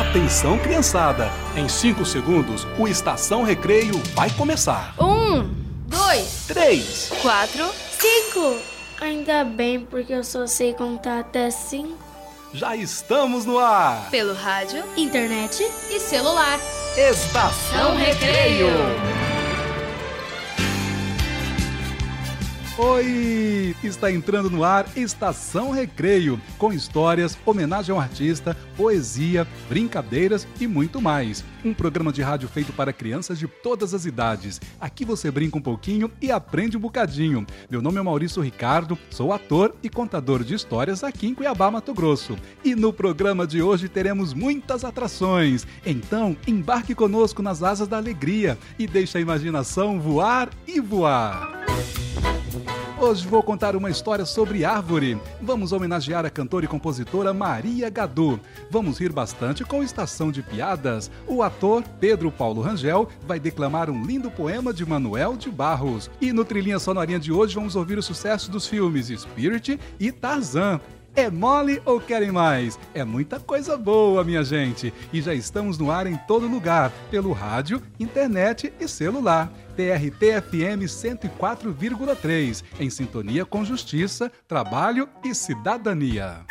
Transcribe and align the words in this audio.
Atenção, 0.00 0.58
criançada! 0.58 1.30
Em 1.56 1.68
5 1.68 2.04
segundos, 2.04 2.66
o 2.78 2.88
Estação 2.88 3.42
Recreio 3.44 3.96
vai 4.14 4.28
começar. 4.30 4.94
Um, 4.98 5.48
dois, 5.86 6.44
Três, 6.48 7.12
quatro. 7.22 7.64
Cinco! 7.98 8.56
Ainda 9.00 9.44
bem, 9.44 9.80
porque 9.80 10.12
eu 10.12 10.24
só 10.24 10.46
sei 10.46 10.74
contar 10.74 11.20
até 11.20 11.50
cinco. 11.50 11.96
já 12.52 12.74
estamos 12.76 13.44
no 13.46 13.58
ar! 13.58 14.08
Pelo 14.10 14.34
rádio 14.34 14.82
Internet? 14.96 15.64
e 15.90 16.00
celular. 16.00 16.58
Estação 16.96 17.96
Recreio! 17.96 18.68
Oi! 22.82 23.76
Está 23.84 24.10
entrando 24.10 24.48
no 24.48 24.64
ar 24.64 24.86
Estação 24.96 25.70
Recreio, 25.70 26.40
com 26.56 26.72
histórias, 26.72 27.38
homenagem 27.44 27.94
ao 27.94 28.00
artista, 28.00 28.56
poesia, 28.74 29.46
brincadeiras 29.68 30.48
e 30.58 30.66
muito 30.66 30.98
mais. 30.98 31.44
Um 31.62 31.74
programa 31.74 32.10
de 32.10 32.22
rádio 32.22 32.48
feito 32.48 32.72
para 32.72 32.90
crianças 32.90 33.38
de 33.38 33.46
todas 33.46 33.92
as 33.92 34.06
idades. 34.06 34.62
Aqui 34.80 35.04
você 35.04 35.30
brinca 35.30 35.58
um 35.58 35.60
pouquinho 35.60 36.10
e 36.22 36.32
aprende 36.32 36.78
um 36.78 36.80
bocadinho. 36.80 37.46
Meu 37.68 37.82
nome 37.82 37.98
é 37.98 38.02
Maurício 38.02 38.40
Ricardo, 38.40 38.98
sou 39.10 39.30
ator 39.30 39.74
e 39.82 39.90
contador 39.90 40.42
de 40.42 40.54
histórias 40.54 41.04
aqui 41.04 41.26
em 41.26 41.34
Cuiabá, 41.34 41.70
Mato 41.70 41.92
Grosso. 41.92 42.34
E 42.64 42.74
no 42.74 42.94
programa 42.94 43.46
de 43.46 43.60
hoje 43.60 43.90
teremos 43.90 44.32
muitas 44.32 44.86
atrações. 44.86 45.66
Então, 45.84 46.34
embarque 46.46 46.94
conosco 46.94 47.42
nas 47.42 47.62
asas 47.62 47.86
da 47.86 47.98
alegria 47.98 48.56
e 48.78 48.86
deixe 48.86 49.18
a 49.18 49.20
imaginação 49.20 50.00
voar 50.00 50.48
e 50.66 50.80
voar. 50.80 51.60
Hoje 53.00 53.26
vou 53.26 53.42
contar 53.42 53.74
uma 53.74 53.88
história 53.88 54.26
sobre 54.26 54.62
árvore. 54.62 55.18
Vamos 55.40 55.72
homenagear 55.72 56.26
a 56.26 56.30
cantora 56.30 56.66
e 56.66 56.68
compositora 56.68 57.32
Maria 57.32 57.88
Gadu. 57.88 58.38
Vamos 58.70 59.00
rir 59.00 59.10
bastante 59.10 59.64
com 59.64 59.82
Estação 59.82 60.30
de 60.30 60.42
Piadas. 60.42 61.10
O 61.26 61.42
ator 61.42 61.82
Pedro 61.98 62.30
Paulo 62.30 62.60
Rangel 62.60 63.08
vai 63.26 63.40
declamar 63.40 63.88
um 63.88 64.04
lindo 64.04 64.30
poema 64.30 64.70
de 64.70 64.84
Manuel 64.84 65.34
de 65.34 65.50
Barros. 65.50 66.10
E 66.20 66.30
no 66.30 66.44
Trilhinha 66.44 66.78
Sonorinha 66.78 67.18
de 67.18 67.32
hoje 67.32 67.54
vamos 67.54 67.74
ouvir 67.74 67.96
o 67.96 68.02
sucesso 68.02 68.50
dos 68.50 68.66
filmes 68.66 69.06
Spirit 69.06 69.80
e 69.98 70.12
Tarzan. 70.12 70.78
É 71.16 71.28
mole 71.28 71.82
ou 71.84 72.00
querem 72.00 72.30
mais? 72.30 72.78
É 72.94 73.02
muita 73.02 73.40
coisa 73.40 73.76
boa, 73.76 74.22
minha 74.22 74.44
gente. 74.44 74.92
E 75.12 75.20
já 75.20 75.34
estamos 75.34 75.76
no 75.76 75.90
ar 75.90 76.06
em 76.06 76.16
todo 76.16 76.46
lugar, 76.46 76.92
pelo 77.10 77.32
rádio, 77.32 77.82
internet 77.98 78.72
e 78.78 78.86
celular. 78.86 79.52
TRT-FM 79.80 80.84
104,3, 80.84 82.62
em 82.78 82.90
sintonia 82.90 83.46
com 83.46 83.64
justiça, 83.64 84.30
trabalho 84.46 85.08
e 85.24 85.34
cidadania. 85.34 86.44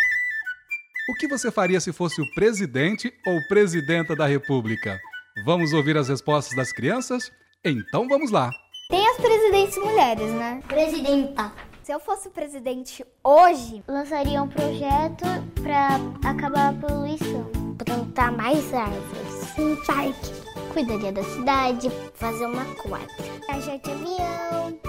O 1.07 1.13
que 1.13 1.27
você 1.27 1.51
faria 1.51 1.79
se 1.79 1.93
fosse 1.93 2.19
o 2.19 2.33
presidente 2.33 3.13
ou 3.27 3.39
presidenta 3.47 4.15
da 4.15 4.25
República? 4.25 4.99
Vamos 5.45 5.73
ouvir 5.73 5.95
as 5.95 6.09
respostas 6.09 6.55
das 6.55 6.71
crianças? 6.71 7.31
Então 7.63 8.07
vamos 8.07 8.31
lá. 8.31 8.49
Tem 8.89 9.07
as 9.07 9.17
presidentes 9.17 9.77
mulheres, 9.77 10.31
né? 10.31 10.63
Presidenta. 10.67 11.51
Se 11.83 11.91
eu 11.93 11.99
fosse 11.99 12.31
presidente 12.31 13.05
hoje, 13.23 13.83
Lançaria 13.87 14.41
um 14.41 14.47
projeto 14.47 15.25
para 15.61 15.97
acabar 16.27 16.69
a 16.69 16.73
poluição. 16.73 17.45
Plantar 17.77 18.31
mais 18.31 18.73
árvores. 18.73 19.57
Um 19.59 19.75
parque. 19.85 20.38
Cuidaria 20.79 21.11
da 21.11 21.23
cidade. 21.25 21.89
Fazer 22.13 22.45
uma 22.45 22.63
quadra. 22.75 23.09
Viajar 23.49 23.77
de 23.79 23.91
avião. 23.91 24.79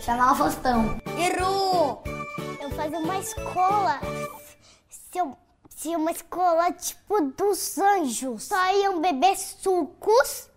Chamar 0.00 0.32
o 0.32 0.34
Faustão. 0.34 0.98
Errou! 1.18 2.02
Eu 2.58 2.70
fazer 2.70 2.96
uma 2.96 3.18
escola. 3.18 4.00
Se 4.88 5.18
eu, 5.18 5.36
se 5.68 5.94
uma 5.94 6.10
escola 6.10 6.72
tipo 6.72 7.20
dos 7.36 7.76
anjos. 7.76 8.44
Só 8.44 8.76
iam 8.78 9.02
beber 9.02 9.36
sucos 9.36 10.48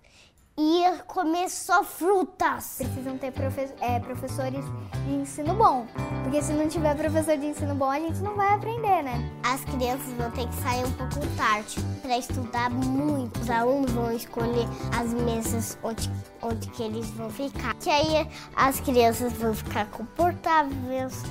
comer 1.09 1.49
só 1.49 1.83
frutas. 1.83 2.75
precisam 2.77 3.17
ter 3.17 3.31
profe- 3.31 3.73
é, 3.81 3.99
professores 3.99 4.63
de 5.05 5.13
ensino 5.15 5.55
bom. 5.55 5.85
Porque 6.23 6.41
se 6.41 6.53
não 6.53 6.67
tiver 6.69 6.95
professor 6.95 7.35
de 7.35 7.47
ensino 7.47 7.73
bom, 7.75 7.89
a 7.89 7.99
gente 7.99 8.19
não 8.19 8.35
vai 8.35 8.53
aprender, 8.53 9.01
né? 9.03 9.31
As 9.43 9.61
crianças 9.65 10.13
vão 10.13 10.29
ter 10.31 10.47
que 10.47 10.55
sair 10.61 10.85
um 10.85 10.91
pouco 10.91 11.19
tarde 11.35 11.75
para 12.01 12.17
estudar 12.17 12.69
muito. 12.69 13.39
Os 13.41 13.49
alunos 13.49 13.91
vão 13.91 14.11
escolher 14.11 14.67
as 14.97 15.11
mesas 15.13 15.77
onde, 15.83 16.09
onde 16.41 16.67
que 16.69 16.83
eles 16.83 17.09
vão 17.11 17.29
ficar. 17.29 17.73
Que 17.75 17.89
aí 17.89 18.27
as 18.55 18.79
crianças 18.79 19.33
vão 19.33 19.53
ficar 19.53 19.85
confortáveis, 19.87 21.23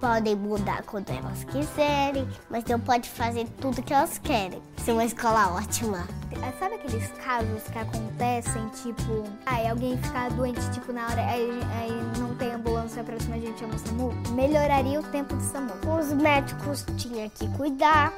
podem 0.00 0.36
mudar 0.36 0.82
quando 0.84 1.10
elas 1.10 1.44
quiserem, 1.44 2.28
mas 2.50 2.64
não 2.64 2.78
pode 2.78 3.08
fazer 3.08 3.46
tudo 3.60 3.82
que 3.82 3.92
elas 3.92 4.18
querem. 4.18 4.62
Ser 4.78 4.92
uma 4.92 5.04
escola 5.04 5.54
ótima. 5.54 6.06
É, 6.42 6.52
Sabe 6.58 6.76
aqueles 6.76 7.08
casos 7.24 7.62
que 7.72 7.78
acontecem, 7.78 8.68
tipo, 8.82 9.24
ai, 9.46 9.66
alguém 9.68 9.96
ficar 9.98 10.30
doente, 10.30 10.60
tipo, 10.70 10.92
na 10.92 11.06
hora, 11.06 11.26
aí, 11.26 11.60
aí 11.78 12.18
não 12.18 12.34
tem 12.36 12.52
ambulância 12.52 13.02
pra 13.02 13.18
cima, 13.18 13.36
a 13.36 13.38
gente 13.38 13.58
chama 13.58 13.74
o 13.74 13.78
SAMU? 13.78 14.12
Melhoraria 14.32 15.00
o 15.00 15.02
tempo 15.04 15.34
do 15.34 15.42
SAMU. 15.42 15.72
Os 15.98 16.12
médicos 16.12 16.84
tinham 16.96 17.28
que 17.30 17.48
cuidar. 17.56 18.12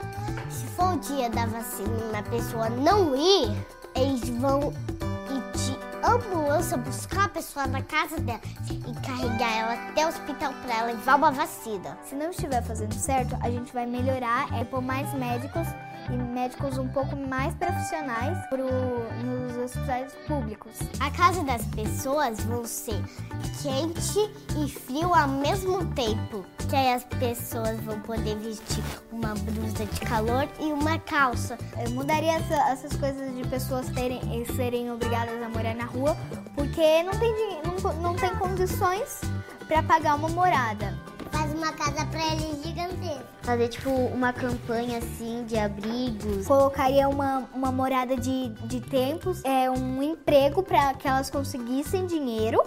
Se 0.51 0.67
for 0.67 0.95
o 0.95 0.99
dia 0.99 1.31
da 1.31 1.47
vacina 1.47 1.89
e 2.13 2.17
a 2.17 2.23
pessoa 2.23 2.69
não 2.69 3.17
ir, 3.17 3.51
eles 3.95 4.29
vão 4.29 4.73
ambulância 6.05 6.77
buscar 6.77 7.27
a 7.27 7.29
pessoa 7.29 7.67
na 7.67 7.83
casa 7.83 8.19
dela 8.21 8.41
e 8.69 9.07
carregar 9.07 9.57
ela 9.57 9.75
até 9.91 10.05
o 10.05 10.09
hospital 10.09 10.53
para 10.63 10.77
ela 10.77 10.87
levar 10.89 11.17
uma 11.17 11.31
vacina. 11.31 11.99
Se 12.05 12.15
não 12.15 12.31
estiver 12.31 12.63
fazendo 12.63 12.95
certo, 12.95 13.37
a 13.41 13.51
gente 13.51 13.73
vai 13.73 13.87
melhorar, 13.87 14.53
é 14.59 14.65
pôr 14.65 14.81
mais 14.81 15.13
médicos 15.15 15.67
e 16.11 16.17
médicos 16.17 16.79
um 16.79 16.89
pouco 16.89 17.17
mais 17.17 17.55
profissionais 17.55 18.39
pro, 18.49 18.65
nos 19.25 19.57
hospitais 19.57 20.13
públicos. 20.27 20.73
A 21.01 21.11
casa 21.11 21.43
das 21.45 21.63
pessoas 21.67 22.41
vão 22.41 22.65
ser 22.65 23.03
quente 23.63 24.19
e 24.57 24.69
frio 24.71 25.15
ao 25.15 25.29
mesmo 25.29 25.85
tempo. 25.95 26.45
Que 26.69 26.77
aí 26.77 26.93
as 26.93 27.05
pessoas 27.05 27.81
vão 27.81 27.99
poder 28.01 28.37
vestir 28.37 28.85
uma 29.11 29.35
blusa 29.35 29.87
de 29.87 30.01
calor 30.01 30.47
e 30.61 30.65
uma 30.73 30.99
calça. 30.99 31.57
Eu 31.83 31.91
mudaria 31.93 32.33
essa- 32.35 32.69
essas 32.71 32.95
coisas 32.97 33.35
de 33.35 33.47
pessoas 33.49 33.89
terem 33.91 34.45
serem 34.55 34.91
obrigadas 34.93 35.43
a 35.43 35.49
morar 35.49 35.75
na 35.75 35.85
rua, 35.85 36.15
porque 36.55 37.03
não 37.03 37.13
tem, 37.19 37.33
não, 37.65 37.93
não 38.03 38.15
tem 38.15 38.35
condições 38.37 39.21
para 39.67 39.83
pagar 39.83 40.17
uma 40.17 40.29
morada. 40.29 40.95
Uma 41.59 41.73
casa 41.73 42.07
para 42.07 42.25
eles 42.25 42.63
gigantesca. 42.63 43.27
Fazer 43.43 43.67
tipo 43.67 43.91
uma 43.91 44.33
campanha 44.33 44.99
assim 44.99 45.45
de 45.45 45.59
abrigos. 45.59 46.47
Colocaria 46.47 47.09
uma, 47.09 47.49
uma 47.53 47.73
morada 47.73 48.17
de, 48.17 48.51
de 48.69 48.81
tempos, 48.81 49.43
é 49.45 49.69
um 49.69 50.01
emprego 50.01 50.63
para 50.63 50.95
que 50.95 51.09
elas 51.09 51.29
conseguissem 51.29 52.07
dinheiro 52.07 52.63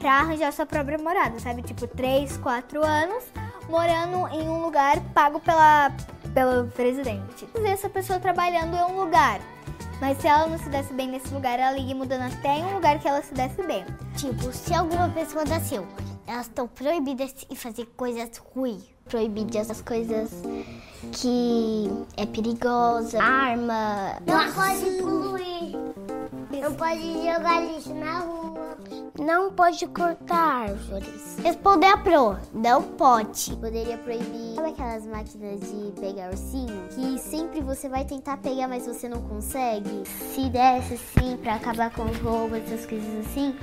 para 0.00 0.14
arranjar 0.14 0.52
sua 0.52 0.66
própria 0.66 0.98
morada, 0.98 1.38
sabe? 1.38 1.62
Tipo, 1.62 1.86
3, 1.86 2.36
4 2.38 2.84
anos 2.84 3.22
morando 3.68 4.26
em 4.34 4.48
um 4.48 4.62
lugar 4.62 4.98
pago 5.14 5.38
pela, 5.38 5.92
pelo 6.34 6.66
presidente. 6.66 7.48
E 7.54 7.66
essa 7.68 7.88
pessoa 7.88 8.18
trabalhando 8.18 8.74
em 8.74 8.82
um 8.92 9.00
lugar. 9.00 9.40
Mas 10.00 10.18
se 10.18 10.26
ela 10.26 10.48
não 10.48 10.58
se 10.58 10.68
desse 10.68 10.92
bem 10.92 11.06
nesse 11.08 11.32
lugar, 11.32 11.60
ela 11.60 11.78
ia 11.78 11.94
mudando 11.94 12.22
até 12.22 12.58
em 12.58 12.64
um 12.64 12.74
lugar 12.74 12.98
que 12.98 13.06
ela 13.06 13.22
se 13.22 13.32
desse 13.32 13.62
bem. 13.62 13.84
Tipo, 14.16 14.52
se 14.52 14.74
alguma 14.74 15.08
pessoa 15.08 15.44
nasceu, 15.44 15.86
elas 16.26 16.46
estão 16.46 16.66
proibidas 16.66 17.34
de 17.34 17.56
fazer 17.56 17.86
coisas 17.96 18.36
ruins. 18.38 18.84
Proibidas 19.04 19.70
as 19.70 19.82
coisas 19.82 20.30
que 21.12 21.90
é 22.16 22.24
perigosa, 22.24 23.22
arma. 23.22 24.16
Não 24.26 24.52
pode 24.52 25.02
poluir. 25.02 25.76
Não 26.62 26.74
pode 26.74 27.12
jogar 27.12 27.60
lixo 27.60 27.94
na 27.94 28.20
rua. 28.20 28.78
Não 29.18 29.52
pode 29.52 29.86
cortar 29.88 30.70
árvores. 30.70 31.36
Responder 31.42 31.86
a 31.88 31.98
pro, 31.98 32.38
não 32.54 32.82
pode. 32.82 33.54
Poderia 33.56 33.98
proibir 33.98 34.54
sabe 34.64 34.70
aquelas 34.70 35.06
máquinas 35.06 35.60
de 35.60 36.00
pegar 36.00 36.30
ursinho 36.30 36.88
que 36.94 37.18
sempre 37.18 37.60
você 37.60 37.88
vai 37.88 38.04
tentar 38.04 38.38
pegar, 38.38 38.66
mas 38.66 38.86
você 38.86 39.08
não 39.08 39.20
consegue. 39.22 40.04
Se 40.06 40.48
desse 40.48 40.94
assim 40.94 41.36
pra 41.36 41.56
acabar 41.56 41.90
com 41.90 42.04
os 42.04 42.16
roubos, 42.18 42.58
essas 42.58 42.86
coisas 42.86 43.26
assim, 43.26 43.54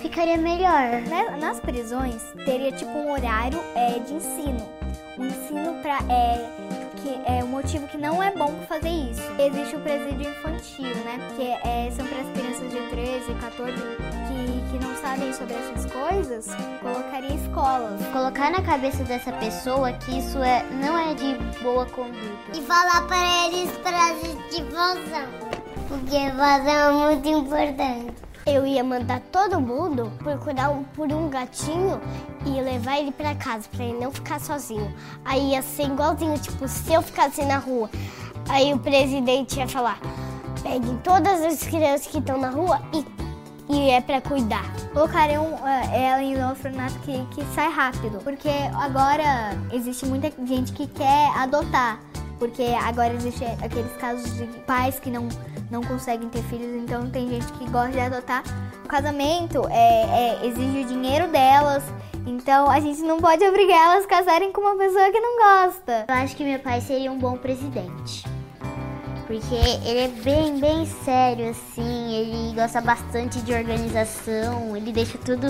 ficaria 0.00 0.36
melhor. 0.36 1.02
Né? 1.02 1.36
Nas 1.40 1.60
prisões, 1.60 2.22
teria 2.44 2.72
tipo 2.72 2.90
um 2.90 3.12
horário 3.12 3.60
é, 3.74 3.98
de 3.98 4.14
ensino. 4.14 4.68
Um 5.18 5.26
ensino 5.26 5.74
para 5.82 5.98
é, 6.12 6.50
que 6.96 7.20
é 7.26 7.44
um 7.44 7.48
motivo 7.48 7.86
que 7.88 7.98
não 7.98 8.22
é 8.22 8.32
bom 8.32 8.52
fazer 8.68 8.88
isso. 8.88 9.22
Existe 9.38 9.76
o 9.76 9.80
presídio 9.80 10.30
infantil, 10.30 10.94
né? 11.04 11.18
Que 11.36 11.68
é, 11.68 11.90
são 11.90 12.06
para 12.06 12.20
as 12.20 12.28
crianças 12.30 12.70
de 12.70 12.90
13, 12.90 13.34
14 13.34 13.72
que, 13.72 14.70
que 14.70 14.84
não 14.84 14.96
sabem 14.96 15.32
sobre 15.32 15.54
essas 15.54 15.92
coisas. 15.92 16.48
Colocaria 16.80 17.34
escolas. 17.34 18.00
Colocar 18.12 18.50
na 18.50 18.62
cabeça 18.62 19.04
dessa 19.04 19.32
pessoa 19.32 19.92
que 19.92 20.18
isso 20.18 20.38
é, 20.38 20.64
não 20.82 20.96
é 20.98 21.14
de 21.14 21.34
boa 21.62 21.84
conduta. 21.86 22.56
E 22.56 22.62
falar 22.62 23.06
para 23.06 23.46
eles 23.46 23.70
frases 23.78 24.36
de 24.50 24.62
vozão. 24.64 25.28
Porque 25.88 26.30
vozão 26.30 27.10
é 27.10 27.14
muito 27.14 27.28
importante. 27.28 28.29
Eu 28.46 28.66
ia 28.66 28.82
mandar 28.82 29.20
todo 29.32 29.60
mundo 29.60 30.10
procurar 30.18 30.70
um, 30.70 30.82
por 30.82 31.12
um 31.12 31.28
gatinho 31.28 32.00
e 32.46 32.60
levar 32.60 32.98
ele 32.98 33.12
para 33.12 33.34
casa, 33.34 33.68
para 33.70 33.84
ele 33.84 33.98
não 33.98 34.10
ficar 34.10 34.40
sozinho. 34.40 34.92
Aí 35.24 35.50
ia 35.50 35.62
ser 35.62 35.84
igualzinho, 35.84 36.38
tipo, 36.38 36.66
se 36.66 36.92
eu 36.92 37.02
ficasse 37.02 37.44
na 37.44 37.58
rua, 37.58 37.90
aí 38.48 38.72
o 38.72 38.78
presidente 38.78 39.58
ia 39.58 39.68
falar: 39.68 39.98
peguem 40.62 40.96
todas 41.04 41.42
as 41.42 41.62
crianças 41.62 42.06
que 42.06 42.18
estão 42.18 42.38
na 42.38 42.48
rua 42.48 42.80
e, 42.94 43.04
e 43.74 43.90
é 43.90 44.00
para 44.00 44.20
cuidar. 44.22 44.64
Colocariam 44.92 45.44
uh, 45.44 45.94
ela 45.94 46.22
em 46.22 46.36
um 46.36 46.48
orfanato 46.48 46.98
que, 47.00 47.24
que 47.26 47.44
sai 47.54 47.70
rápido, 47.70 48.18
porque 48.24 48.50
agora 48.74 49.56
existe 49.70 50.06
muita 50.06 50.32
gente 50.46 50.72
que 50.72 50.86
quer 50.86 51.30
adotar. 51.36 52.00
Porque 52.40 52.62
agora 52.62 53.14
existe 53.14 53.44
aqueles 53.62 53.92
casos 53.98 54.34
de 54.36 54.46
pais 54.66 54.98
que 54.98 55.10
não 55.10 55.28
não 55.70 55.82
conseguem 55.82 56.28
ter 56.28 56.42
filhos, 56.42 56.82
então 56.82 57.08
tem 57.08 57.28
gente 57.28 57.46
que 57.52 57.70
gosta 57.70 57.92
de 57.92 58.00
adotar. 58.00 58.42
O 58.84 58.88
casamento 58.88 59.66
é, 59.70 60.40
é, 60.40 60.46
exige 60.46 60.80
o 60.80 60.84
dinheiro 60.84 61.28
delas, 61.28 61.84
então 62.26 62.68
a 62.68 62.80
gente 62.80 63.00
não 63.02 63.18
pode 63.18 63.44
obrigar 63.44 63.92
elas 63.92 64.04
a 64.04 64.08
casarem 64.08 64.52
com 64.52 64.60
uma 64.60 64.76
pessoa 64.76 65.10
que 65.12 65.20
não 65.20 65.38
gosta. 65.38 66.06
Eu 66.08 66.14
acho 66.14 66.34
que 66.34 66.42
meu 66.44 66.58
pai 66.58 66.80
seria 66.80 67.12
um 67.12 67.18
bom 67.18 67.36
presidente. 67.36 68.24
Porque 69.26 69.54
ele 69.54 70.00
é 70.00 70.08
bem, 70.08 70.58
bem 70.58 70.84
sério, 70.86 71.50
assim, 71.50 72.12
ele 72.12 72.52
gosta 72.52 72.80
bastante 72.80 73.40
de 73.42 73.52
organização, 73.52 74.76
ele 74.76 74.92
deixa 74.92 75.16
tudo 75.18 75.46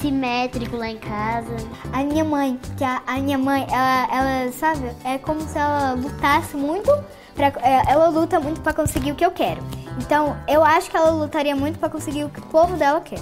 simétrico 0.00 0.76
lá 0.76 0.88
em 0.88 0.98
casa. 0.98 1.56
A 1.92 2.02
minha 2.02 2.24
mãe, 2.24 2.58
que 2.76 2.84
a, 2.84 3.02
a 3.06 3.18
minha 3.18 3.38
mãe, 3.38 3.66
ela, 3.70 4.08
ela, 4.12 4.52
sabe, 4.52 4.90
é 5.04 5.18
como 5.18 5.40
se 5.40 5.58
ela 5.58 5.92
lutasse 5.92 6.56
muito 6.56 6.90
Pra, 7.34 7.46
é, 7.62 7.90
ela 7.90 8.08
luta 8.08 8.38
muito 8.38 8.60
para 8.60 8.74
conseguir 8.74 9.12
o 9.12 9.14
que 9.14 9.24
eu 9.24 9.30
quero. 9.30 9.62
Então, 9.98 10.36
eu 10.48 10.62
acho 10.62 10.90
que 10.90 10.96
ela 10.96 11.10
lutaria 11.10 11.56
muito 11.56 11.78
para 11.78 11.88
conseguir 11.88 12.24
o 12.24 12.28
que 12.28 12.38
o 12.38 12.46
povo 12.46 12.76
dela 12.76 13.00
quer. 13.00 13.20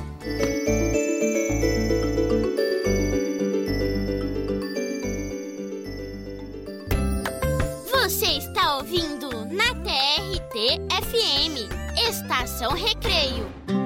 Você 7.92 8.26
está 8.26 8.76
ouvindo 8.76 9.28
na 9.54 9.74
TRT 9.84 10.80
FM, 11.04 11.70
Estação 12.08 12.72
Recreio. 12.72 13.77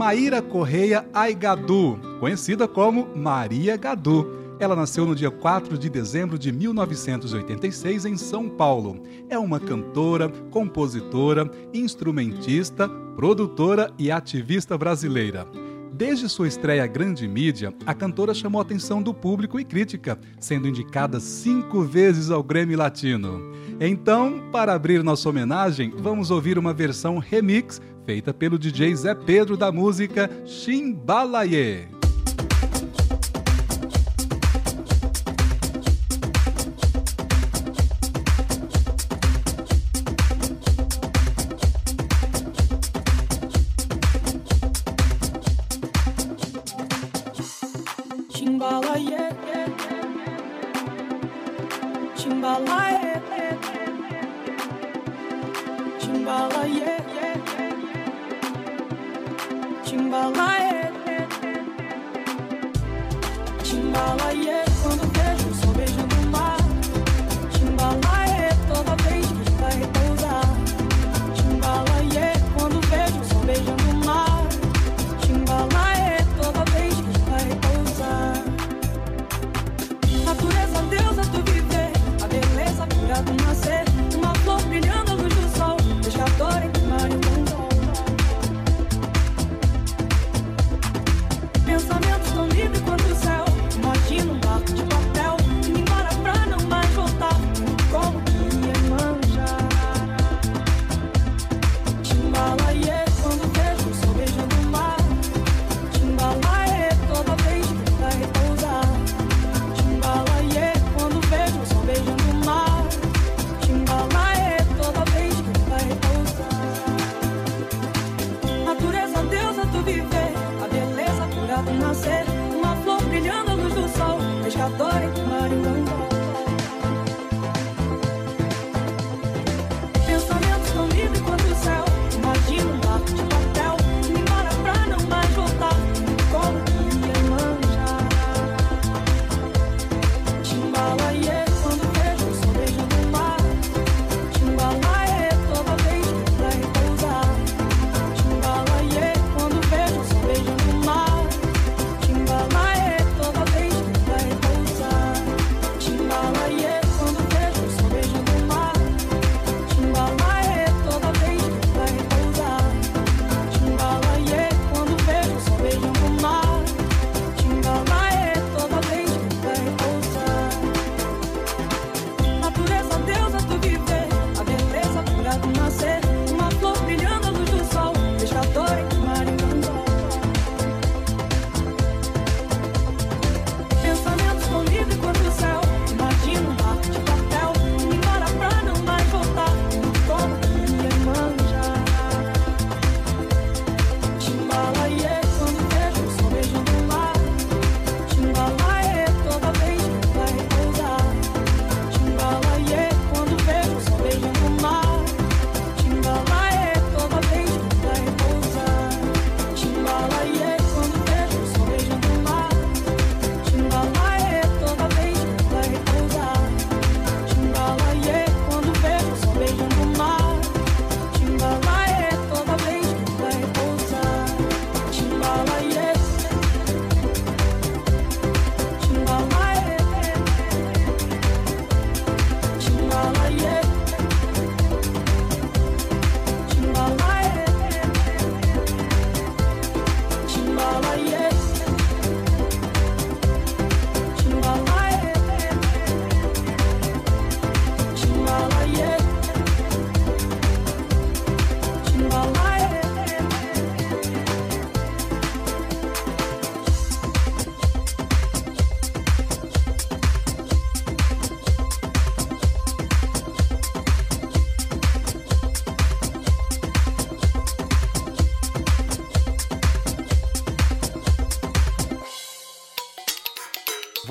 Maíra 0.00 0.40
Correia 0.40 1.06
Aigadu, 1.12 2.00
conhecida 2.20 2.66
como 2.66 3.14
Maria 3.14 3.76
Gadu 3.76 4.40
ela 4.58 4.74
nasceu 4.74 5.04
no 5.04 5.14
dia 5.14 5.30
4 5.30 5.76
de 5.76 5.90
dezembro 5.90 6.38
de 6.38 6.50
1986 6.52 8.06
em 8.06 8.16
São 8.16 8.48
Paulo. 8.48 9.02
É 9.28 9.38
uma 9.38 9.58
cantora, 9.60 10.28
compositora, 10.50 11.50
instrumentista, 11.72 12.86
produtora 13.16 13.90
e 13.98 14.10
ativista 14.10 14.76
brasileira. 14.76 15.46
Desde 15.92 16.30
sua 16.30 16.48
estreia 16.48 16.86
grande 16.86 17.28
mídia, 17.28 17.74
a 17.84 17.92
cantora 17.92 18.32
chamou 18.32 18.58
a 18.58 18.62
atenção 18.62 19.02
do 19.02 19.12
público 19.12 19.60
e 19.60 19.64
crítica, 19.64 20.18
sendo 20.38 20.66
indicada 20.66 21.20
cinco 21.20 21.82
vezes 21.82 22.30
ao 22.30 22.42
Grammy 22.42 22.74
Latino. 22.74 23.50
Então, 23.78 24.42
para 24.52 24.74
abrir 24.74 25.02
nossa 25.02 25.28
homenagem, 25.28 25.90
vamos 25.96 26.30
ouvir 26.30 26.58
uma 26.58 26.72
versão 26.72 27.18
remix 27.18 27.80
feita 28.04 28.32
pelo 28.32 28.58
DJ 28.58 28.94
Zé 28.94 29.14
Pedro 29.14 29.56
da 29.56 29.70
música 29.70 30.30
Chimbalaye. 30.44 31.88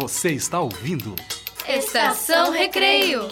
Você 0.01 0.31
está 0.31 0.61
ouvindo? 0.61 1.13
Estação 1.67 2.53
Recreio. 2.53 3.27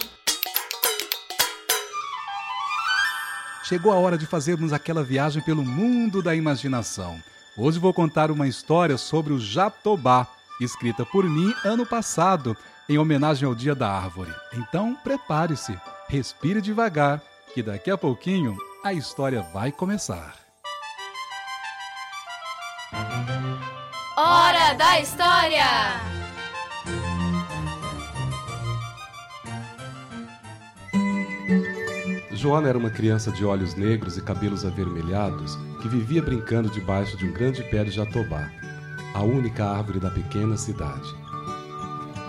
Chegou 3.64 3.90
a 3.90 3.94
hora 3.94 4.18
de 4.18 4.26
fazermos 4.26 4.70
aquela 4.70 5.02
viagem 5.02 5.42
pelo 5.42 5.64
mundo 5.64 6.22
da 6.22 6.34
imaginação. 6.34 7.18
Hoje 7.56 7.78
vou 7.78 7.94
contar 7.94 8.30
uma 8.30 8.46
história 8.46 8.98
sobre 8.98 9.32
o 9.32 9.40
Jatobá, 9.40 10.26
escrita 10.60 11.06
por 11.06 11.24
mim 11.24 11.54
ano 11.64 11.86
passado, 11.86 12.54
em 12.86 12.98
homenagem 12.98 13.48
ao 13.48 13.54
Dia 13.54 13.74
da 13.74 13.90
Árvore. 13.90 14.34
Então, 14.52 14.94
prepare-se, 14.94 15.74
respire 16.06 16.60
devagar, 16.60 17.22
que 17.54 17.62
daqui 17.62 17.90
a 17.90 17.96
pouquinho 17.96 18.58
a 18.84 18.92
história 18.92 19.40
vai 19.54 19.72
começar. 19.72 20.36
Hora 24.14 24.74
da 24.74 25.00
História! 25.00 26.17
Joana 32.38 32.68
era 32.68 32.78
uma 32.78 32.88
criança 32.88 33.32
de 33.32 33.44
olhos 33.44 33.74
negros 33.74 34.16
e 34.16 34.22
cabelos 34.22 34.64
avermelhados 34.64 35.58
que 35.82 35.88
vivia 35.88 36.22
brincando 36.22 36.70
debaixo 36.70 37.16
de 37.16 37.26
um 37.26 37.32
grande 37.32 37.64
pé 37.64 37.82
de 37.82 37.90
jatobá, 37.90 38.48
a 39.12 39.22
única 39.24 39.64
árvore 39.64 39.98
da 39.98 40.08
pequena 40.08 40.56
cidade. 40.56 41.08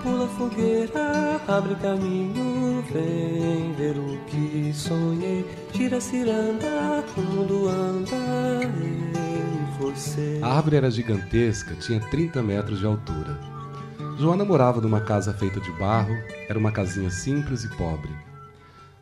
Pula 0.02 0.28
fogueira, 0.30 1.40
abre 1.48 1.76
caminho, 1.76 2.84
vem 2.92 3.72
ver 3.74 4.00
o 4.00 4.18
que 4.26 4.72
sonhei. 4.74 5.46
Tira 5.74 6.02
ciranda, 6.02 7.06
o 7.16 7.22
mundo 7.22 7.70
anda 7.70 8.64
em 8.66 9.78
você. 9.78 10.40
A 10.42 10.56
árvore 10.56 10.78
era 10.78 10.90
gigantesca, 10.90 11.76
tinha 11.76 12.00
30 12.00 12.42
metros 12.42 12.80
de 12.80 12.86
altura. 12.88 13.40
Joana 14.18 14.44
morava 14.44 14.82
numa 14.82 15.02
casa 15.02 15.36
feita 15.36 15.60
de 15.60 15.72
barro, 15.74 16.16
era 16.50 16.58
uma 16.58 16.72
casinha 16.72 17.12
simples 17.12 17.64
e 17.64 17.68
pobre. 17.78 18.29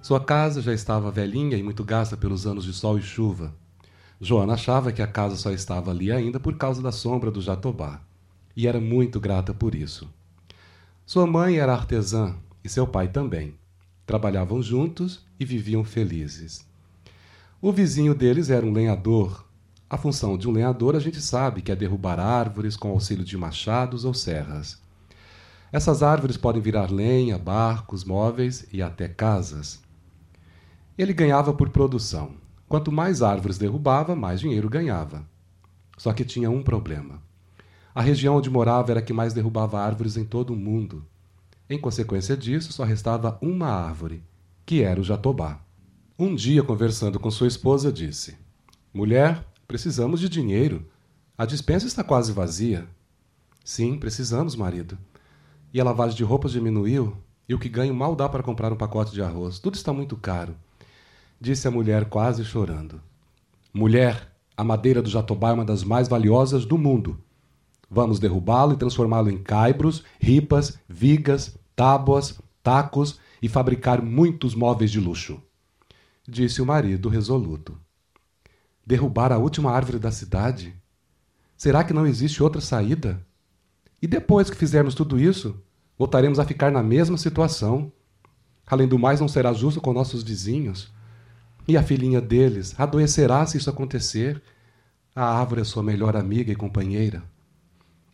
Sua 0.08 0.22
casa 0.22 0.62
já 0.62 0.74
estava 0.74 1.12
velhinha 1.12 1.58
e 1.58 1.62
muito 1.62 1.84
gasta 1.84 2.16
pelos 2.16 2.48
anos 2.48 2.64
de 2.64 2.72
sol 2.72 2.98
e 2.98 3.02
chuva. 3.02 3.54
Joana 4.22 4.54
achava 4.54 4.90
que 4.90 5.02
a 5.02 5.06
casa 5.06 5.36
só 5.36 5.52
estava 5.52 5.92
ali 5.92 6.14
ainda 6.14 6.40
por 6.40 6.56
causa 6.56 6.82
da 6.82 6.94
sombra 6.94 7.30
do 7.30 7.42
jatobá, 7.42 8.00
e 8.56 8.68
era 8.68 8.80
muito 8.80 9.20
grata 9.20 9.54
por 9.54 9.76
isso. 9.76 10.08
Sua 11.06 11.28
mãe 11.28 11.58
era 11.58 11.74
artesã 11.74 12.38
e 12.64 12.70
seu 12.70 12.88
pai 12.88 13.10
também. 13.10 13.56
Trabalhavam 14.06 14.62
juntos 14.62 15.26
e 15.38 15.44
viviam 15.44 15.84
felizes. 15.84 16.66
O 17.62 17.74
vizinho 17.74 18.16
deles 18.16 18.50
era 18.50 18.66
um 18.66 18.72
lenhador. 18.72 19.46
A 19.90 19.98
função 19.98 20.38
de 20.38 20.48
um 20.48 20.54
lenhador 20.54 20.96
a 20.96 21.02
gente 21.02 21.20
sabe 21.20 21.62
que 21.62 21.70
é 21.70 21.76
derrubar 21.76 22.18
árvores 22.18 22.78
com 22.78 22.92
auxílio 22.92 23.26
de 23.26 23.38
machados 23.38 24.06
ou 24.06 24.14
serras. 24.14 24.82
Essas 25.70 26.02
árvores 26.02 26.38
podem 26.38 26.62
virar 26.62 26.90
lenha, 26.90 27.38
barcos, 27.38 28.06
móveis 28.06 28.66
e 28.72 28.82
até 28.82 29.10
casas. 29.10 29.86
Ele 30.98 31.14
ganhava 31.14 31.54
por 31.54 31.70
produção. 31.70 32.32
Quanto 32.68 32.92
mais 32.92 33.22
árvores 33.22 33.60
derrubava, 33.60 34.16
mais 34.16 34.40
dinheiro 34.40 34.68
ganhava. 34.68 35.24
Só 35.96 36.12
que 36.12 36.26
tinha 36.26 36.50
um 36.50 36.64
problema. 36.64 37.22
A 37.94 38.02
região 38.02 38.36
onde 38.36 38.50
morava 38.50 38.92
era 38.92 39.00
a 39.00 39.04
que 39.04 39.14
mais 39.14 39.32
derrubava 39.32 39.80
árvores 39.80 40.18
em 40.18 40.26
todo 40.26 40.54
o 40.54 40.56
mundo. 40.56 41.06
Em 41.70 41.80
consequência 41.80 42.36
disso, 42.36 42.74
só 42.74 42.84
restava 42.84 43.38
uma 43.44 43.68
árvore, 43.68 44.24
que 44.66 44.82
era 44.82 45.00
o 45.00 45.04
jatobá. 45.04 45.62
Um 46.18 46.34
dia, 46.34 46.64
conversando 46.64 47.20
com 47.20 47.30
sua 47.30 47.48
esposa, 47.48 47.92
disse: 47.92 48.36
Mulher, 48.92 49.46
precisamos 49.68 50.20
de 50.20 50.28
dinheiro. 50.28 50.84
A 51.38 51.46
dispensa 51.46 51.86
está 51.86 52.04
quase 52.04 52.32
vazia. 52.32 52.88
Sim, 53.64 54.00
precisamos, 54.00 54.56
marido. 54.56 54.98
E 55.72 55.80
a 55.80 55.84
lavagem 55.84 56.18
de 56.18 56.24
roupas 56.24 56.54
diminuiu, 56.54 57.16
e 57.48 57.54
o 57.54 57.60
que 57.60 57.70
ganho 57.70 57.94
mal 57.94 58.16
dá 58.16 58.28
para 58.28 58.42
comprar 58.42 58.74
um 58.74 58.78
pacote 58.78 59.14
de 59.14 59.22
arroz. 59.22 59.60
Tudo 59.60 59.76
está 59.76 59.94
muito 59.94 60.18
caro 60.18 60.56
disse 61.40 61.68
a 61.68 61.72
mulher 61.72 62.06
quase 62.06 62.44
chorando. 62.44 63.02
Mulher, 63.74 64.32
a 64.56 64.64
madeira 64.64 65.02
do 65.02 65.10
jatobá 65.10 65.52
é 65.52 65.54
uma 65.54 65.66
das 65.66 65.84
mais 65.84 66.08
valiosas 66.08 66.66
do 66.66 66.78
mundo. 66.78 67.20
Vamos 67.90 68.20
derrubá-lo 68.20 68.74
e 68.74 68.78
transformá-lo 68.78 69.30
em 69.30 69.38
caibros, 69.38 70.04
ripas, 70.20 70.78
vigas, 70.90 71.58
tábuas, 71.76 72.40
tacos 72.64 73.20
e 73.42 73.48
fabricar 73.48 74.02
muitos 74.02 74.56
móveis 74.56 74.92
de 74.92 75.00
luxo. 75.00 75.42
Disse 76.28 76.62
o 76.62 76.66
marido 76.66 77.08
resoluto. 77.08 77.78
Derrubar 78.86 79.32
a 79.32 79.38
última 79.38 79.72
árvore 79.72 80.00
da 80.00 80.12
cidade? 80.12 80.74
Será 81.56 81.84
que 81.84 81.94
não 81.94 82.06
existe 82.06 82.42
outra 82.42 82.60
saída? 82.60 83.26
E 84.02 84.08
depois 84.08 84.50
que 84.50 84.58
fizermos 84.58 84.96
tudo 84.96 85.20
isso, 85.20 85.62
voltaremos 85.98 86.40
a 86.40 86.46
ficar 86.46 86.72
na 86.72 86.84
mesma 86.84 87.18
situação. 87.18 87.92
Além 88.66 88.88
do 88.88 89.00
mais, 89.00 89.20
não 89.20 89.28
será 89.28 89.54
justo 89.54 89.80
com 89.80 89.94
nossos 89.94 90.24
vizinhos. 90.24 90.92
E 91.68 91.76
a 91.76 91.84
filhinha 91.84 92.22
deles 92.22 92.74
adoecerá 92.80 93.46
se 93.46 93.58
isso 93.58 93.70
acontecer. 93.70 94.42
A 95.14 95.40
árvore 95.40 95.62
é 95.62 95.64
sua 95.64 95.84
melhor 95.84 96.16
amiga 96.16 96.52
e 96.52 96.56
companheira. 96.56 97.24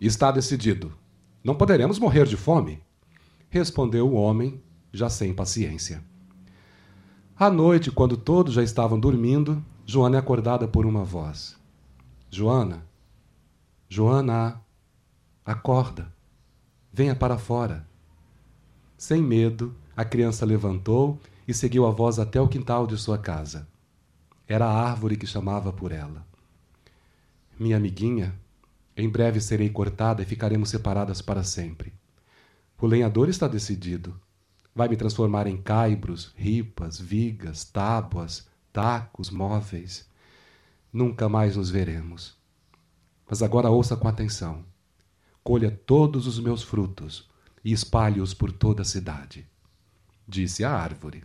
Está 0.01 0.31
decidido. 0.31 0.91
Não 1.43 1.53
poderemos 1.53 1.99
morrer 1.99 2.25
de 2.25 2.37
fome, 2.37 2.81
respondeu 3.49 4.07
o 4.07 4.13
homem, 4.13 4.61
já 4.91 5.09
sem 5.09 5.33
paciência. 5.33 6.01
À 7.37 7.49
noite, 7.49 7.91
quando 7.91 8.15
todos 8.15 8.53
já 8.53 8.63
estavam 8.63 8.97
dormindo, 8.99 9.63
Joana 9.85 10.15
é 10.15 10.19
acordada 10.19 10.67
por 10.67 10.85
uma 10.85 11.03
voz. 11.03 11.57
Joana, 12.31 12.85
Joana, 13.89 14.61
acorda, 15.45 16.11
venha 16.91 17.13
para 17.13 17.37
fora. 17.37 17.85
Sem 18.97 19.21
medo, 19.21 19.75
a 19.95 20.05
criança 20.05 20.45
levantou 20.45 21.19
e 21.47 21.53
seguiu 21.53 21.85
a 21.85 21.91
voz 21.91 22.19
até 22.19 22.39
o 22.39 22.47
quintal 22.47 22.87
de 22.87 22.97
sua 22.97 23.17
casa. 23.17 23.67
Era 24.47 24.65
a 24.65 24.89
árvore 24.89 25.17
que 25.17 25.27
chamava 25.27 25.71
por 25.71 25.91
ela. 25.91 26.25
Minha 27.59 27.77
amiguinha, 27.77 28.33
em 28.95 29.09
breve 29.09 29.39
serei 29.41 29.69
cortada 29.69 30.21
e 30.21 30.25
ficaremos 30.25 30.69
separadas 30.69 31.21
para 31.21 31.43
sempre. 31.43 31.93
O 32.79 32.85
lenhador 32.85 33.29
está 33.29 33.47
decidido. 33.47 34.19
Vai 34.75 34.87
me 34.87 34.97
transformar 34.97 35.47
em 35.47 35.55
caibros, 35.55 36.33
ripas, 36.35 36.99
vigas, 36.99 37.63
tábuas, 37.63 38.47
tacos, 38.71 39.29
móveis. 39.29 40.07
Nunca 40.91 41.29
mais 41.29 41.55
nos 41.55 41.69
veremos. 41.69 42.35
Mas 43.29 43.41
agora 43.41 43.69
ouça 43.69 43.95
com 43.95 44.07
atenção. 44.07 44.65
Colha 45.43 45.71
todos 45.71 46.27
os 46.27 46.39
meus 46.39 46.61
frutos 46.63 47.29
e 47.63 47.71
espalhe-os 47.71 48.33
por 48.33 48.51
toda 48.51 48.81
a 48.81 48.85
cidade. 48.85 49.47
Disse 50.27 50.63
a 50.63 50.71
árvore. 50.71 51.23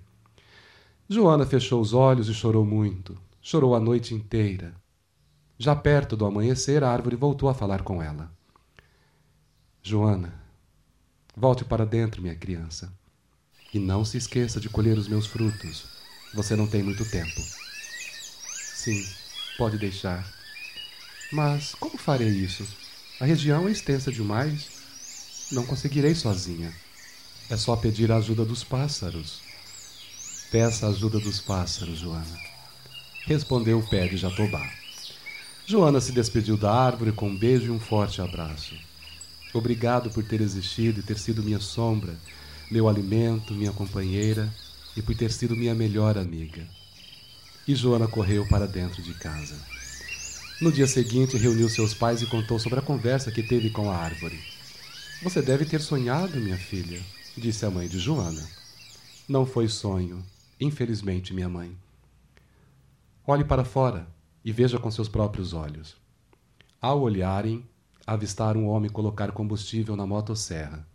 Joana 1.11 1.47
fechou 1.47 1.81
os 1.81 1.95
olhos 1.95 2.29
e 2.29 2.35
chorou 2.35 2.67
muito. 2.67 3.17
Chorou 3.41 3.75
a 3.75 3.81
noite 3.81 4.15
inteira. 4.15 4.75
Já 5.57 5.75
perto 5.75 6.15
do 6.15 6.27
amanhecer, 6.27 6.85
a 6.85 6.91
árvore 6.91 7.17
voltou 7.17 7.49
a 7.49 7.55
falar 7.55 7.83
com 7.83 8.03
ela. 8.03 8.31
Joana, 9.83 10.39
volte 11.35 11.65
para 11.65 11.87
dentro, 11.87 12.21
minha 12.21 12.35
criança. 12.35 12.93
E 13.73 13.79
não 13.79 14.05
se 14.05 14.19
esqueça 14.19 14.61
de 14.61 14.69
colher 14.69 14.99
os 14.99 15.09
meus 15.09 15.27
frutos. 15.27 15.87
Você 16.35 16.55
não 16.55 16.67
tem 16.67 16.83
muito 16.83 17.11
tempo. 17.11 17.41
Sim, 18.75 19.03
pode 19.57 19.79
deixar. 19.79 20.31
Mas 21.33 21.75
como 21.75 21.97
farei 21.97 22.29
isso? 22.29 22.69
A 23.19 23.25
região 23.25 23.67
é 23.67 23.73
extensa 23.73 24.13
demais. 24.13 24.69
Não 25.53 25.65
conseguirei 25.65 26.15
sozinha. 26.15 26.71
É 27.49 27.57
só 27.57 27.75
pedir 27.77 28.13
a 28.13 28.19
ajuda 28.19 28.45
dos 28.45 28.63
pássaros. 28.63 29.48
Peça 30.51 30.87
a 30.87 30.89
ajuda 30.89 31.21
dos 31.21 31.41
pássaros, 31.41 31.99
Joana. 31.99 32.39
Respondeu 33.27 33.81
o 33.81 33.87
pé 33.87 34.09
de 34.09 34.17
Jatobá. 34.17 34.67
Joana 35.67 36.01
se 36.01 36.11
despediu 36.11 36.57
da 36.57 36.73
árvore 36.73 37.13
com 37.13 37.29
um 37.29 37.37
beijo 37.37 37.67
e 37.67 37.71
um 37.71 37.79
forte 37.79 38.23
abraço. 38.23 38.75
Obrigado 39.53 40.09
por 40.09 40.25
ter 40.25 40.41
existido 40.41 41.01
e 41.01 41.03
ter 41.03 41.19
sido 41.19 41.43
minha 41.43 41.61
sombra, 41.61 42.17
meu 42.71 42.89
alimento, 42.89 43.53
minha 43.53 43.73
companheira 43.73 44.51
e 44.97 45.03
por 45.03 45.15
ter 45.15 45.31
sido 45.31 45.55
minha 45.55 45.75
melhor 45.75 46.17
amiga. 46.17 46.67
E 47.67 47.75
Joana 47.75 48.09
correu 48.09 48.49
para 48.49 48.67
dentro 48.67 49.03
de 49.03 49.13
casa. 49.13 49.55
No 50.63 50.73
dia 50.73 50.87
seguinte, 50.87 51.37
reuniu 51.37 51.69
seus 51.69 51.93
pais 51.93 52.23
e 52.23 52.27
contou 52.27 52.59
sobre 52.59 52.79
a 52.79 52.83
conversa 52.83 53.31
que 53.31 53.43
teve 53.43 53.69
com 53.69 53.91
a 53.91 53.97
árvore. 53.99 54.41
Você 55.23 55.43
deve 55.43 55.67
ter 55.67 55.83
sonhado, 55.83 56.41
minha 56.41 56.57
filha, 56.57 57.03
disse 57.37 57.67
a 57.67 57.71
mãe 57.71 57.87
de 57.87 57.99
Joana. 57.99 58.49
Não 59.29 59.45
foi 59.45 59.69
sonho, 59.69 60.25
Infelizmente, 60.61 61.33
minha 61.33 61.49
mãe. 61.49 61.77
Olhe 63.27 63.45
para 63.45 63.65
fora 63.65 64.09
e 64.45 64.51
veja 64.51 64.79
com 64.79 64.91
seus 64.91 65.09
próprios 65.09 65.53
olhos. 65.53 65.97
Ao 66.81 67.01
olharem, 67.01 67.65
avistaram 68.07 68.63
um 68.63 68.69
homem 68.69 68.91
colocar 68.91 69.33
combustível 69.33 69.95
na 69.95 70.07
motosserra. 70.07 70.87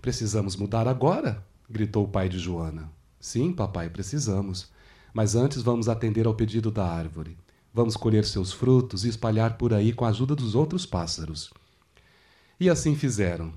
Precisamos 0.00 0.56
mudar 0.56 0.86
agora? 0.86 1.44
gritou 1.68 2.04
o 2.04 2.08
pai 2.08 2.28
de 2.28 2.38
Joana. 2.38 2.90
Sim, 3.18 3.52
papai, 3.52 3.90
precisamos. 3.90 4.70
Mas 5.12 5.34
antes 5.34 5.62
vamos 5.62 5.88
atender 5.88 6.26
ao 6.26 6.34
pedido 6.34 6.70
da 6.70 6.86
árvore. 6.86 7.36
Vamos 7.72 7.96
colher 7.96 8.24
seus 8.24 8.52
frutos 8.52 9.04
e 9.04 9.08
espalhar 9.08 9.56
por 9.56 9.72
aí 9.72 9.92
com 9.92 10.04
a 10.04 10.08
ajuda 10.08 10.34
dos 10.34 10.54
outros 10.54 10.86
pássaros. 10.86 11.52
E 12.58 12.68
assim 12.68 12.94
fizeram. 12.94 13.52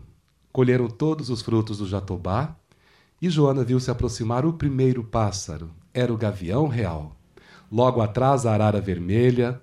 Colheram 0.51 0.88
todos 0.88 1.29
os 1.29 1.41
frutos 1.41 1.79
do 1.79 1.88
jatobá 1.88 2.55
e 3.24 3.30
Joana 3.30 3.63
viu 3.63 3.80
se 3.80 3.89
aproximar 3.89 4.46
o 4.46 4.51
primeiro 4.51 5.01
pássaro. 5.01 5.72
Era 5.94 6.13
o 6.13 6.18
gavião 6.18 6.68
real. 6.68 7.15
Logo 7.72 8.01
atrás, 8.01 8.46
a 8.46 8.51
arara 8.51 8.82
vermelha 8.82 9.62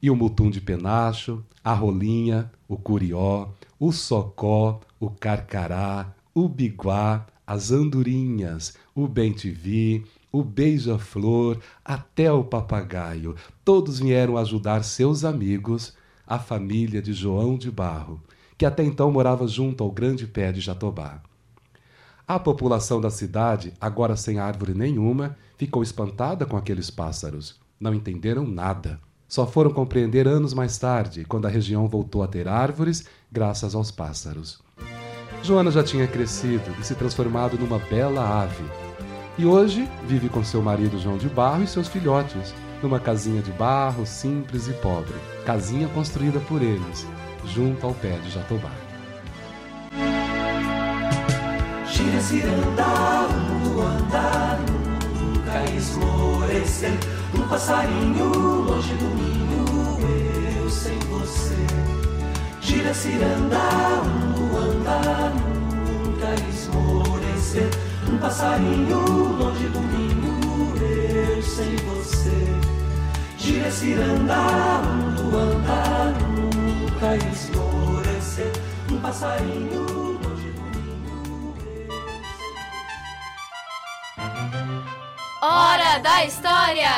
e 0.00 0.08
o 0.08 0.14
mutum 0.14 0.48
de 0.48 0.60
penacho, 0.60 1.44
a 1.64 1.74
rolinha, 1.74 2.52
o 2.68 2.76
curió, 2.76 3.48
o 3.80 3.90
socó, 3.90 4.78
o 5.00 5.10
carcará, 5.10 6.14
o 6.32 6.48
biguá, 6.48 7.26
as 7.44 7.72
andorinhas, 7.72 8.76
o 8.94 9.08
bem-te-vi, 9.08 10.06
o 10.30 10.44
beija-flor, 10.44 11.58
até 11.84 12.32
o 12.32 12.44
papagaio. 12.44 13.34
Todos 13.64 13.98
vieram 13.98 14.36
ajudar 14.36 14.84
seus 14.84 15.24
amigos, 15.24 15.94
a 16.24 16.38
família 16.38 17.02
de 17.02 17.12
João 17.12 17.58
de 17.58 17.72
Barro, 17.72 18.22
que 18.56 18.64
até 18.64 18.84
então 18.84 19.10
morava 19.10 19.48
junto 19.48 19.82
ao 19.82 19.90
grande 19.90 20.28
pé 20.28 20.52
de 20.52 20.60
Jatobá. 20.60 21.20
A 22.30 22.38
população 22.38 23.00
da 23.00 23.10
cidade, 23.10 23.72
agora 23.80 24.14
sem 24.14 24.38
árvore 24.38 24.72
nenhuma, 24.72 25.36
ficou 25.58 25.82
espantada 25.82 26.46
com 26.46 26.56
aqueles 26.56 26.88
pássaros. 26.88 27.58
Não 27.80 27.92
entenderam 27.92 28.46
nada. 28.46 29.00
Só 29.26 29.48
foram 29.48 29.72
compreender 29.72 30.28
anos 30.28 30.54
mais 30.54 30.78
tarde, 30.78 31.24
quando 31.24 31.46
a 31.46 31.50
região 31.50 31.88
voltou 31.88 32.22
a 32.22 32.28
ter 32.28 32.46
árvores 32.46 33.04
graças 33.32 33.74
aos 33.74 33.90
pássaros. 33.90 34.60
Joana 35.42 35.72
já 35.72 35.82
tinha 35.82 36.06
crescido 36.06 36.70
e 36.78 36.84
se 36.84 36.94
transformado 36.94 37.58
numa 37.58 37.80
bela 37.80 38.44
ave. 38.44 38.62
E 39.36 39.44
hoje 39.44 39.88
vive 40.06 40.28
com 40.28 40.44
seu 40.44 40.62
marido 40.62 41.00
João 41.00 41.18
de 41.18 41.28
Barro 41.28 41.64
e 41.64 41.66
seus 41.66 41.88
filhotes, 41.88 42.54
numa 42.80 43.00
casinha 43.00 43.42
de 43.42 43.50
barro 43.50 44.06
simples 44.06 44.68
e 44.68 44.72
pobre, 44.74 45.16
casinha 45.44 45.88
construída 45.88 46.38
por 46.38 46.62
eles, 46.62 47.04
junto 47.44 47.84
ao 47.84 47.92
pé 47.92 48.18
de 48.18 48.30
Jatobá. 48.30 48.89
Gira 52.10 52.22
ciranda, 52.22 53.28
o 53.64 53.82
andar, 53.82 54.58
nunca 55.14 55.70
esmorecer. 55.70 56.98
Um 57.32 57.46
passarinho 57.46 58.24
longe 58.64 58.94
do 58.94 59.14
ninho, 59.14 59.64
eu 60.58 60.68
sem 60.68 60.98
você. 60.98 61.54
Gira 62.60 62.92
ciranda, 62.92 64.02
o 64.36 64.56
andar, 64.58 65.32
nunca 65.86 66.34
esmorecer. 66.50 67.70
Um 68.12 68.18
passarinho 68.18 68.98
longe 69.38 69.68
do 69.68 69.80
ninho, 69.80 70.74
eu 70.82 71.40
sem 71.40 71.76
você. 71.76 72.44
Gira 73.38 73.70
ciranda, 73.70 74.82
o 75.22 75.36
andar, 75.38 76.12
nunca 76.28 77.16
esmorecer. 77.30 78.50
Um 78.90 78.98
passarinho 78.98 80.09
Da 85.98 86.24
História! 86.24 86.88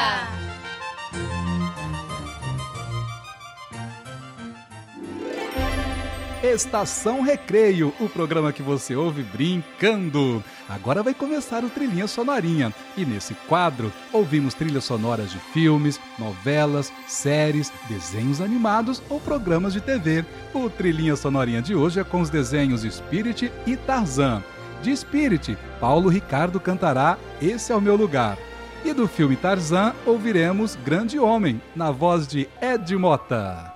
Estação 6.43 7.23
Recreio, 7.23 7.95
o 7.99 8.09
programa 8.09 8.53
que 8.53 8.63
você 8.63 8.95
ouve 8.95 9.23
brincando. 9.23 10.45
Agora 10.69 11.03
vai 11.03 11.15
começar 11.15 11.65
o 11.65 11.71
Trilhinha 11.71 12.07
Sonorinha. 12.07 12.73
E 12.95 13.07
nesse 13.07 13.33
quadro, 13.49 13.91
ouvimos 14.13 14.53
trilhas 14.53 14.85
sonoras 14.85 15.31
de 15.31 15.39
filmes, 15.39 15.99
novelas, 16.19 16.93
séries, 17.09 17.73
desenhos 17.89 18.43
animados 18.43 19.03
ou 19.09 19.19
programas 19.19 19.73
de 19.73 19.81
TV. 19.81 20.25
O 20.53 20.69
Trilhinha 20.69 21.17
Sonorinha 21.17 21.63
de 21.63 21.75
hoje 21.75 21.99
é 21.99 22.05
com 22.05 22.21
os 22.21 22.29
desenhos 22.29 22.83
Spirit 22.83 23.51
e 23.67 23.75
Tarzan. 23.75 24.45
De 24.83 24.95
Spirit, 24.95 25.57
Paulo 25.81 26.11
Ricardo 26.11 26.61
cantará 26.61 27.17
Esse 27.41 27.73
é 27.73 27.75
o 27.75 27.81
Meu 27.81 27.97
Lugar. 27.97 28.37
E 28.85 28.93
do 28.93 29.07
filme 29.07 29.37
Tarzan, 29.37 29.95
ouviremos 30.05 30.75
Grande 30.75 31.19
Homem, 31.19 31.63
na 31.75 31.93
voz 31.93 32.27
de 32.27 32.49
Ed 32.61 32.97
Mota. 32.97 33.73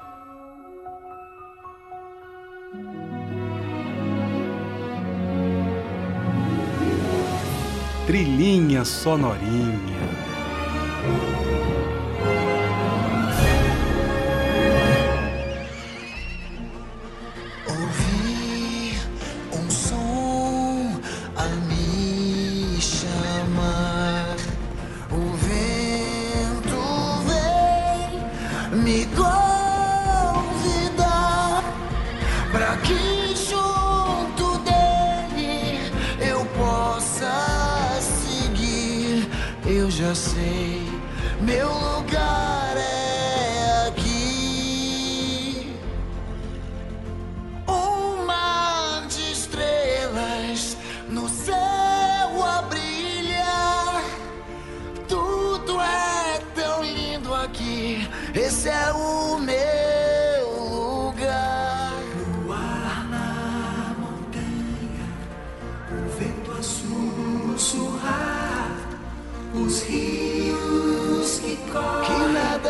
Trilhinha 8.06 8.84
sonorinha. 8.84 9.96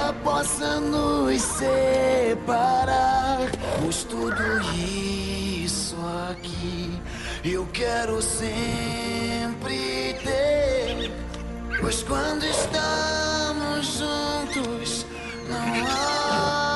Nada 0.07 0.13
possa 0.23 0.79
nos 0.81 1.43
separar. 1.43 3.39
Pois 3.83 4.05
tudo 4.05 4.43
isso 4.75 5.97
aqui 6.31 7.01
eu 7.45 7.67
quero 7.73 8.23
sempre 8.23 10.15
ter. 10.23 11.11
Pois 11.81 12.03
quando 12.03 12.45
estamos 12.45 13.99
juntos, 13.99 15.07
não 15.49 15.87
há 15.87 16.76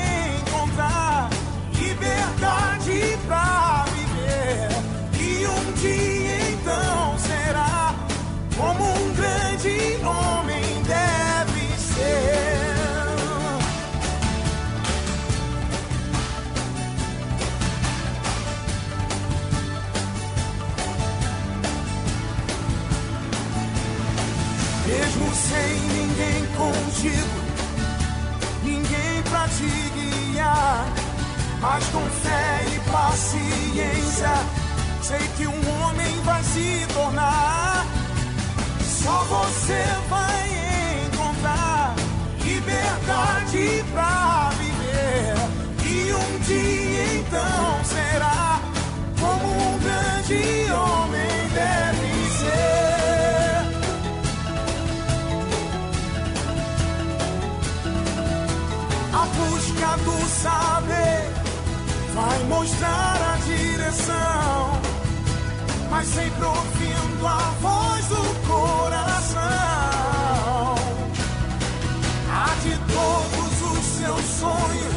liberdade 2.41 3.17
pra 3.27 3.85
viver. 3.93 4.69
E 5.19 5.45
um 5.45 5.71
dia 5.73 6.49
então 6.51 7.19
será 7.19 7.93
como 8.57 8.83
um 8.83 9.13
grande 9.13 9.99
homem 10.03 10.63
deve 10.87 11.77
ser. 11.77 12.71
Mesmo 24.87 25.35
sem 25.35 25.79
ninguém 25.79 26.45
contigo, 26.57 27.39
ninguém 28.63 29.21
pra 29.29 29.47
te 29.47 29.69
guiar. 29.93 31.10
Mas 31.61 31.85
com 31.89 32.01
fé 32.01 32.65
e 32.75 32.79
paciência, 32.89 34.33
sei 35.03 35.19
que 35.37 35.45
um 35.45 35.83
homem 35.83 36.21
vai 36.23 36.43
se 36.43 36.87
tornar. 36.91 37.85
Só 38.83 39.23
você 39.25 39.85
vai 40.09 41.05
encontrar 41.05 41.95
liberdade 42.43 43.85
pra 43.93 44.49
viver. 44.57 45.35
E 45.85 46.13
um 46.13 46.39
dia 46.39 47.03
então 47.19 47.83
será 47.83 48.59
como 49.19 49.47
um 49.53 49.79
grande 49.79 50.71
homem 50.71 51.49
deve 51.53 52.29
ser. 52.39 52.81
A 59.13 59.25
busca 59.25 59.97
do 60.03 60.27
saber 60.27 61.30
vai 62.13 62.43
mostrar 62.43 63.33
a 63.33 63.37
direção, 63.45 64.81
mas 65.89 66.07
sempre 66.07 66.43
ouvindo 66.43 67.27
a 67.27 67.53
voz 67.61 68.05
do 68.07 68.47
coração. 68.47 69.41
Há 72.29 72.55
de 72.63 72.77
todos 72.93 73.61
os 73.71 73.85
seus 73.97 74.25
sonhos, 74.39 74.95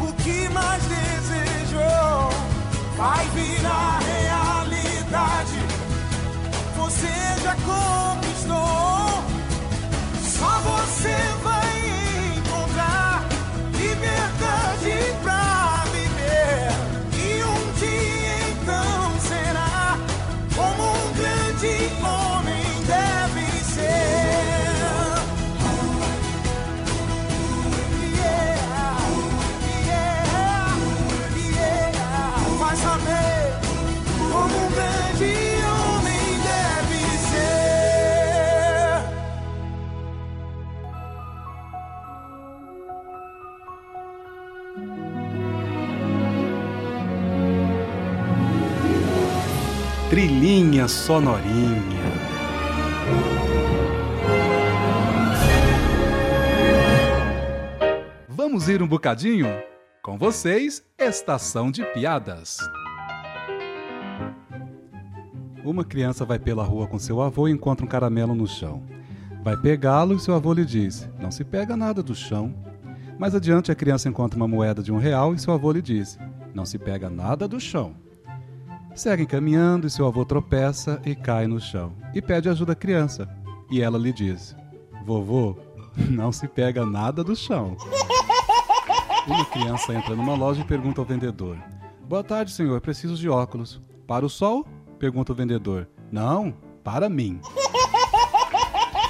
o 0.00 0.12
que 0.22 0.48
mais 0.48 0.82
desejou 0.84 2.30
vai 2.96 3.26
virar 3.28 4.00
realidade. 4.00 5.58
Você 6.76 7.42
já 7.42 7.54
conquistou, 7.54 8.21
sonorinha. 51.02 52.12
Vamos 58.28 58.68
ir 58.68 58.80
um 58.80 58.86
bocadinho? 58.86 59.48
Com 60.00 60.16
vocês, 60.16 60.80
Estação 60.96 61.72
de 61.72 61.84
Piadas. 61.86 62.58
Uma 65.64 65.84
criança 65.84 66.24
vai 66.24 66.38
pela 66.38 66.62
rua 66.62 66.86
com 66.86 67.00
seu 67.00 67.20
avô 67.20 67.48
e 67.48 67.50
encontra 67.50 67.84
um 67.84 67.88
caramelo 67.88 68.32
no 68.32 68.46
chão. 68.46 68.84
Vai 69.42 69.56
pegá-lo 69.56 70.14
e 70.14 70.20
seu 70.20 70.36
avô 70.36 70.52
lhe 70.52 70.64
diz: 70.64 71.08
Não 71.18 71.32
se 71.32 71.42
pega 71.42 71.76
nada 71.76 72.00
do 72.00 72.14
chão. 72.14 72.54
Mais 73.18 73.34
adiante, 73.34 73.72
a 73.72 73.74
criança 73.74 74.08
encontra 74.08 74.36
uma 74.36 74.46
moeda 74.46 74.80
de 74.80 74.92
um 74.92 74.98
real 74.98 75.34
e 75.34 75.38
seu 75.40 75.52
avô 75.52 75.72
lhe 75.72 75.82
diz: 75.82 76.16
Não 76.54 76.64
se 76.64 76.78
pega 76.78 77.10
nada 77.10 77.48
do 77.48 77.58
chão. 77.58 77.96
Seguem 78.94 79.26
caminhando 79.26 79.86
e 79.86 79.90
seu 79.90 80.06
avô 80.06 80.24
tropeça 80.24 81.00
e 81.04 81.14
cai 81.14 81.46
no 81.46 81.58
chão 81.58 81.94
e 82.14 82.20
pede 82.20 82.48
ajuda 82.48 82.72
à 82.72 82.76
criança. 82.76 83.28
E 83.70 83.80
ela 83.80 83.98
lhe 83.98 84.12
diz: 84.12 84.54
Vovô, 85.04 85.56
não 86.10 86.30
se 86.30 86.46
pega 86.46 86.84
nada 86.84 87.24
do 87.24 87.34
chão. 87.34 87.76
Uma 89.26 89.44
criança 89.46 89.94
entra 89.94 90.14
numa 90.14 90.34
loja 90.34 90.60
e 90.60 90.64
pergunta 90.64 91.00
ao 91.00 91.06
vendedor: 91.06 91.56
Boa 92.06 92.22
tarde, 92.22 92.52
senhor, 92.52 92.80
preciso 92.80 93.16
de 93.16 93.28
óculos. 93.28 93.80
Para 94.06 94.26
o 94.26 94.30
sol? 94.30 94.66
Pergunta 94.98 95.32
o 95.32 95.34
vendedor. 95.34 95.88
Não, 96.10 96.54
para 96.84 97.08
mim. 97.08 97.40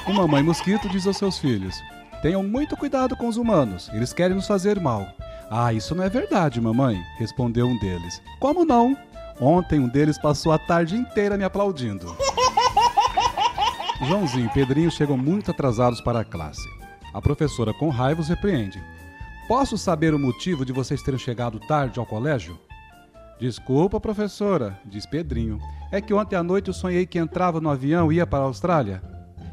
Uma 0.07 0.29
mãe 0.29 0.43
mosquito 0.43 0.89
diz 0.89 1.07
aos 1.07 1.17
seus 1.17 1.39
filhos: 1.39 1.75
Tenham 2.23 2.43
muito 2.45 2.77
cuidado 2.77 3.17
com 3.17 3.27
os 3.27 3.37
humanos, 3.37 3.91
eles 3.93 4.13
querem 4.13 4.37
nos 4.37 4.47
fazer 4.47 4.79
mal. 4.79 5.07
Ah, 5.51 5.73
isso 5.73 5.95
não 5.95 6.05
é 6.05 6.09
verdade, 6.09 6.61
mamãe, 6.61 7.03
respondeu 7.19 7.67
um 7.67 7.79
deles. 7.79 8.23
Como 8.39 8.65
não? 8.65 8.97
Ontem 9.41 9.81
um 9.81 9.89
deles 9.89 10.19
passou 10.19 10.53
a 10.53 10.59
tarde 10.59 10.97
inteira 10.97 11.37
me 11.37 11.45
aplaudindo. 11.45 12.17
Joãozinho 14.07 14.47
e 14.47 14.53
Pedrinho 14.53 14.91
chegam 14.91 15.17
muito 15.17 15.51
atrasados 15.51 16.01
para 16.01 16.21
a 16.21 16.25
classe. 16.25 16.69
A 17.15 17.21
professora, 17.21 17.73
com 17.73 17.89
raiva, 17.89 18.21
os 18.21 18.29
repreende. 18.29 18.83
Posso 19.47 19.77
saber 19.77 20.15
o 20.15 20.19
motivo 20.19 20.65
de 20.65 20.73
vocês 20.73 21.03
terem 21.03 21.19
chegado 21.19 21.61
tarde 21.61 21.99
ao 21.99 22.07
colégio? 22.07 22.59
Desculpa, 23.39 24.01
professora, 24.01 24.79
diz 24.85 25.05
Pedrinho. 25.05 25.59
É 25.91 26.01
que 26.01 26.15
ontem 26.15 26.37
à 26.37 26.43
noite 26.43 26.69
eu 26.69 26.75
sonhei 26.75 27.05
que 27.07 27.19
entrava 27.19 27.61
no 27.61 27.69
avião 27.69 28.11
e 28.11 28.17
ia 28.17 28.27
para 28.27 28.45
a 28.45 28.47
Austrália. 28.47 29.03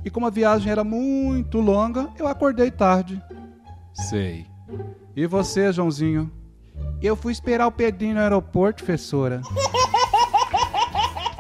E 0.05 0.09
como 0.09 0.25
a 0.25 0.29
viagem 0.29 0.71
era 0.71 0.83
muito 0.83 1.59
longa, 1.59 2.09
eu 2.17 2.27
acordei 2.27 2.71
tarde. 2.71 3.21
Sei. 3.93 4.45
E 5.15 5.27
você, 5.27 5.71
Joãozinho? 5.73 6.31
Eu 7.01 7.15
fui 7.15 7.31
esperar 7.31 7.67
o 7.67 7.71
Pedrinho 7.71 8.15
no 8.15 8.21
aeroporto, 8.21 8.83
professora. 8.83 9.41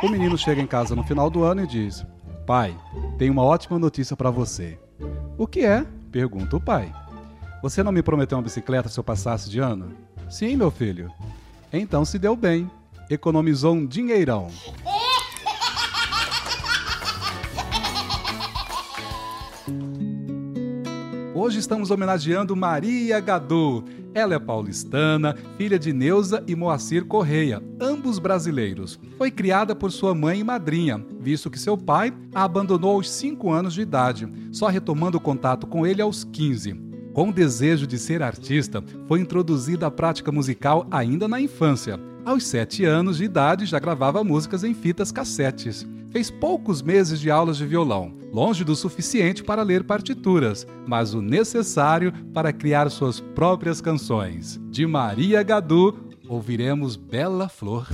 O 0.01 0.07
menino 0.07 0.37
chega 0.37 0.61
em 0.61 0.67
casa 0.67 0.95
no 0.95 1.03
final 1.03 1.29
do 1.29 1.43
ano 1.43 1.63
e 1.63 1.67
diz: 1.67 2.05
Pai, 2.47 2.75
tenho 3.17 3.33
uma 3.33 3.43
ótima 3.43 3.77
notícia 3.77 4.15
para 4.15 4.31
você. 4.31 4.79
O 5.37 5.45
que 5.45 5.65
é? 5.65 5.85
pergunta 6.11 6.55
o 6.55 6.61
pai. 6.61 6.91
Você 7.61 7.83
não 7.83 7.91
me 7.91 8.01
prometeu 8.01 8.37
uma 8.37 8.43
bicicleta 8.43 8.87
se 8.89 8.97
eu 8.99 9.03
passasse 9.03 9.49
de 9.49 9.59
ano? 9.59 9.93
Sim, 10.29 10.55
meu 10.55 10.71
filho. 10.71 11.11
Então 11.71 12.05
se 12.05 12.17
deu 12.17 12.35
bem. 12.35 12.71
Economizou 13.09 13.73
um 13.73 13.85
dinheirão. 13.85 14.47
Hoje 21.35 21.59
estamos 21.59 21.91
homenageando 21.91 22.55
Maria 22.55 23.19
Gadu. 23.19 23.83
Ela 24.19 24.35
é 24.35 24.39
paulistana, 24.39 25.33
filha 25.57 25.79
de 25.79 25.93
Neuza 25.93 26.43
e 26.45 26.53
Moacir 26.53 27.05
Correia, 27.05 27.63
ambos 27.79 28.19
brasileiros. 28.19 28.99
Foi 29.17 29.31
criada 29.31 29.73
por 29.73 29.93
sua 29.93 30.13
mãe 30.13 30.41
e 30.41 30.43
madrinha, 30.43 31.01
visto 31.21 31.49
que 31.49 31.57
seu 31.57 31.77
pai 31.77 32.13
a 32.35 32.43
abandonou 32.43 32.95
aos 32.95 33.09
5 33.09 33.49
anos 33.49 33.73
de 33.73 33.79
idade, 33.79 34.29
só 34.51 34.67
retomando 34.67 35.21
contato 35.21 35.65
com 35.65 35.87
ele 35.87 36.01
aos 36.01 36.25
15. 36.25 36.73
Com 37.13 37.29
o 37.29 37.33
desejo 37.33 37.87
de 37.87 37.97
ser 37.97 38.21
artista, 38.21 38.83
foi 39.07 39.21
introduzida 39.21 39.87
à 39.87 39.91
prática 39.91 40.33
musical 40.33 40.85
ainda 40.91 41.25
na 41.25 41.39
infância. 41.39 41.97
Aos 42.25 42.45
7 42.45 42.83
anos 42.83 43.19
de 43.19 43.23
idade 43.23 43.65
já 43.65 43.79
gravava 43.79 44.21
músicas 44.21 44.65
em 44.65 44.73
fitas 44.73 45.13
cassetes. 45.13 45.87
Fez 46.11 46.31
poucos 46.31 46.81
meses 46.81 47.19
de 47.19 47.29
aulas 47.29 47.57
de 47.57 47.65
violão, 47.65 48.13
longe 48.33 48.63
do 48.63 48.75
suficiente 48.75 49.43
para 49.43 49.61
ler 49.61 49.83
partituras, 49.83 50.65
mas 50.87 51.13
o 51.13 51.21
necessário 51.21 52.11
para 52.33 52.51
criar 52.51 52.89
suas 52.89 53.19
próprias 53.19 53.79
canções. 53.79 54.59
De 54.69 54.87
Maria 54.87 55.43
Gadu, 55.43 55.95
ouviremos 56.27 56.95
Bela 56.95 57.47
Flor. 57.47 57.87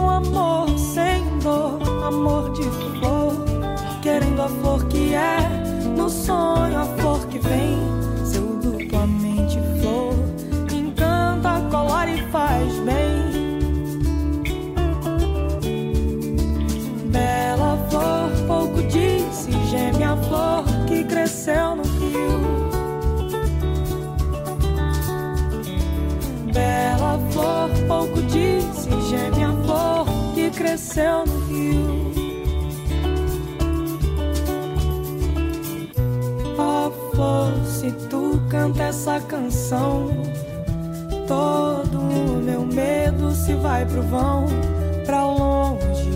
Com 0.00 0.08
amor 0.08 0.78
sem 0.78 1.38
dor, 1.40 1.78
amor 2.04 2.50
de 2.52 2.62
flor, 2.62 3.34
querendo 4.00 4.42
a 4.42 4.48
flor 4.48 4.84
que 4.86 5.14
é, 5.14 5.38
no 5.96 6.08
sonho 6.08 6.78
a 6.78 6.84
flor 6.96 7.26
que 7.26 7.38
vem, 7.38 7.76
seu 8.24 8.42
duplamente 8.62 9.58
flor, 9.80 10.14
encanta, 10.72 11.60
colore 11.70 12.14
e 12.14 12.30
faz 12.30 12.59
cresceu 30.90 31.24
no 31.24 31.38
rio. 31.46 32.10
Ó 36.58 36.90
flor, 37.12 37.52
se 37.64 37.92
tu 38.08 38.40
canta 38.48 38.82
essa 38.84 39.20
canção, 39.20 40.10
todo 41.26 42.00
o 42.00 42.42
meu 42.42 42.66
medo 42.66 43.30
se 43.32 43.54
vai 43.54 43.86
pro 43.86 44.02
vão, 44.02 44.46
pra 45.06 45.24
longe, 45.26 46.10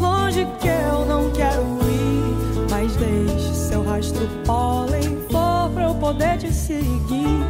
longe 0.00 0.46
que 0.60 0.68
eu 0.68 1.04
não 1.06 1.30
quero 1.30 1.62
ir. 1.62 2.68
Mas 2.70 2.96
deixe 2.96 3.54
seu 3.54 3.84
rastro 3.84 4.26
pólen, 4.46 5.18
flor, 5.28 5.70
pra 5.70 5.84
eu 5.84 5.94
poder 5.94 6.38
te 6.38 6.52
seguir. 6.52 7.44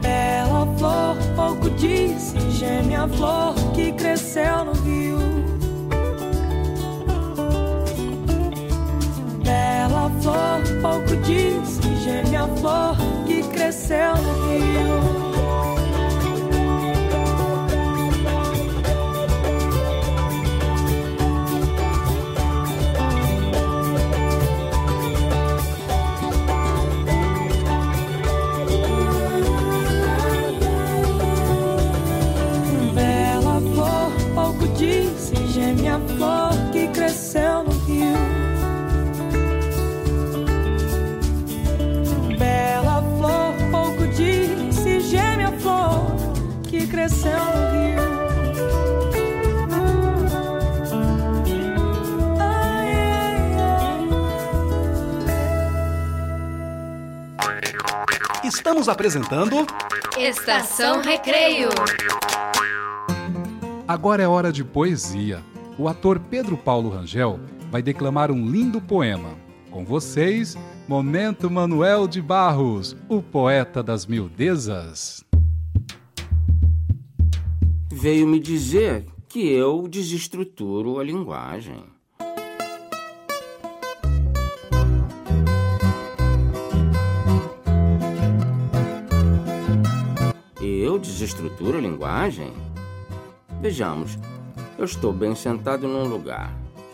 Bela 0.00 0.61
flor, 0.82 1.16
pouco 1.36 1.70
disse, 1.70 2.36
gêmea 2.50 3.06
flor 3.06 3.54
que 3.72 3.92
cresceu 3.92 4.64
no 4.64 4.72
rio. 4.72 5.18
Bela 9.44 10.10
flor, 10.20 10.60
pouco 10.82 11.16
disse, 11.22 11.82
gêmea 12.02 12.48
flor 12.58 12.96
que 13.26 13.44
cresceu 13.44 14.16
no 14.16 14.48
rio. 14.48 15.21
Cresceu 47.02 47.32
no 47.32 47.70
rio. 47.72 48.00
Ai, 52.38 52.92
ai, 52.94 53.56
ai. 58.40 58.46
Estamos 58.46 58.88
apresentando 58.88 59.66
Estação 60.16 61.02
Recreio. 61.02 61.70
Agora 63.88 64.22
é 64.22 64.28
hora 64.28 64.52
de 64.52 64.62
poesia. 64.62 65.42
O 65.76 65.88
ator 65.88 66.20
Pedro 66.20 66.56
Paulo 66.56 66.88
Rangel 66.90 67.40
vai 67.70 67.82
declamar 67.82 68.30
um 68.30 68.48
lindo 68.48 68.80
poema. 68.80 69.30
Com 69.72 69.84
vocês, 69.84 70.56
Momento 70.86 71.50
Manuel 71.50 72.06
de 72.06 72.22
Barros, 72.22 72.96
o 73.08 73.20
poeta 73.20 73.82
das 73.82 74.06
miudezas. 74.06 75.24
Veio 77.94 78.26
me 78.26 78.40
dizer 78.40 79.04
que 79.28 79.52
eu 79.52 79.86
desestruturo 79.86 80.98
a 80.98 81.04
linguagem. 81.04 81.84
Eu 90.58 90.98
desestruturo 90.98 91.76
a 91.76 91.80
linguagem? 91.82 92.50
Vejamos, 93.60 94.18
eu 94.78 94.86
estou 94.86 95.12
bem 95.12 95.34
sentado 95.34 95.86
num 95.86 96.08
lugar. 96.08 96.50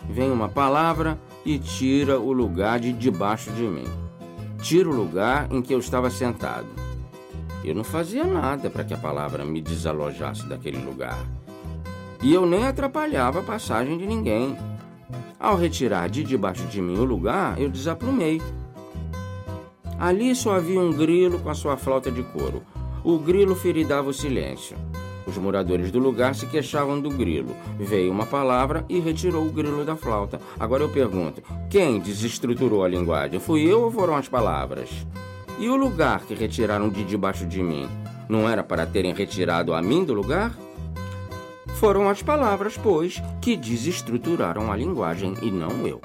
Vem 0.09 0.29
uma 0.29 0.49
palavra 0.49 1.17
e 1.45 1.57
tira 1.57 2.19
o 2.19 2.33
lugar 2.33 2.77
de 2.77 2.91
debaixo 2.91 3.49
de 3.53 3.63
mim. 3.63 3.87
Tira 4.61 4.89
o 4.89 4.93
lugar 4.93 5.49
em 5.49 5.61
que 5.61 5.73
eu 5.73 5.79
estava 5.79 6.09
sentado. 6.09 6.88
Eu 7.63 7.75
não 7.75 7.83
fazia 7.83 8.23
nada 8.23 8.69
para 8.69 8.83
que 8.83 8.93
a 8.93 8.97
palavra 8.97 9.43
me 9.43 9.61
desalojasse 9.61 10.47
daquele 10.47 10.77
lugar. 10.77 11.19
E 12.21 12.33
eu 12.33 12.45
nem 12.45 12.65
atrapalhava 12.65 13.39
a 13.39 13.43
passagem 13.43 13.97
de 13.97 14.05
ninguém. 14.05 14.57
Ao 15.39 15.55
retirar 15.55 16.09
de 16.09 16.23
debaixo 16.23 16.65
de 16.67 16.81
mim 16.81 16.97
o 16.97 17.05
lugar, 17.05 17.59
eu 17.59 17.69
desaprumei. 17.69 18.41
Ali 19.97 20.35
só 20.35 20.55
havia 20.55 20.79
um 20.79 20.91
grilo 20.91 21.39
com 21.39 21.49
a 21.49 21.55
sua 21.55 21.77
flauta 21.77 22.11
de 22.11 22.23
couro. 22.23 22.63
O 23.03 23.17
grilo 23.17 23.55
feridava 23.55 24.09
o 24.09 24.13
silêncio. 24.13 24.77
Os 25.25 25.37
moradores 25.37 25.91
do 25.91 25.99
lugar 25.99 26.33
se 26.33 26.47
queixavam 26.47 26.99
do 26.99 27.09
grilo. 27.09 27.55
Veio 27.77 28.11
uma 28.11 28.25
palavra 28.25 28.83
e 28.89 28.99
retirou 28.99 29.45
o 29.45 29.51
grilo 29.51 29.85
da 29.85 29.95
flauta. 29.95 30.41
Agora 30.59 30.83
eu 30.83 30.89
pergunto: 30.89 31.43
quem 31.69 31.99
desestruturou 31.99 32.83
a 32.83 32.87
linguagem? 32.87 33.39
Fui 33.39 33.61
eu 33.61 33.83
ou 33.83 33.91
foram 33.91 34.15
as 34.15 34.27
palavras? 34.27 34.89
E 35.59 35.67
o 35.67 35.75
lugar 35.75 36.21
que 36.21 36.33
retiraram 36.33 36.87
de 36.87 37.03
debaixo 37.03 37.45
de 37.45 37.61
mim? 37.61 37.89
Não 38.29 38.47
era 38.47 38.63
para 38.63 38.85
terem 38.85 39.13
retirado 39.13 39.73
a 39.73 39.81
mim 39.81 40.05
do 40.05 40.13
lugar? 40.13 40.57
Foram 41.75 42.07
as 42.07 42.23
palavras, 42.23 42.77
pois, 42.77 43.21
que 43.41 43.57
desestruturaram 43.57 44.71
a 44.71 44.75
linguagem 44.77 45.33
e 45.41 45.51
não 45.51 45.85
eu. 45.85 45.99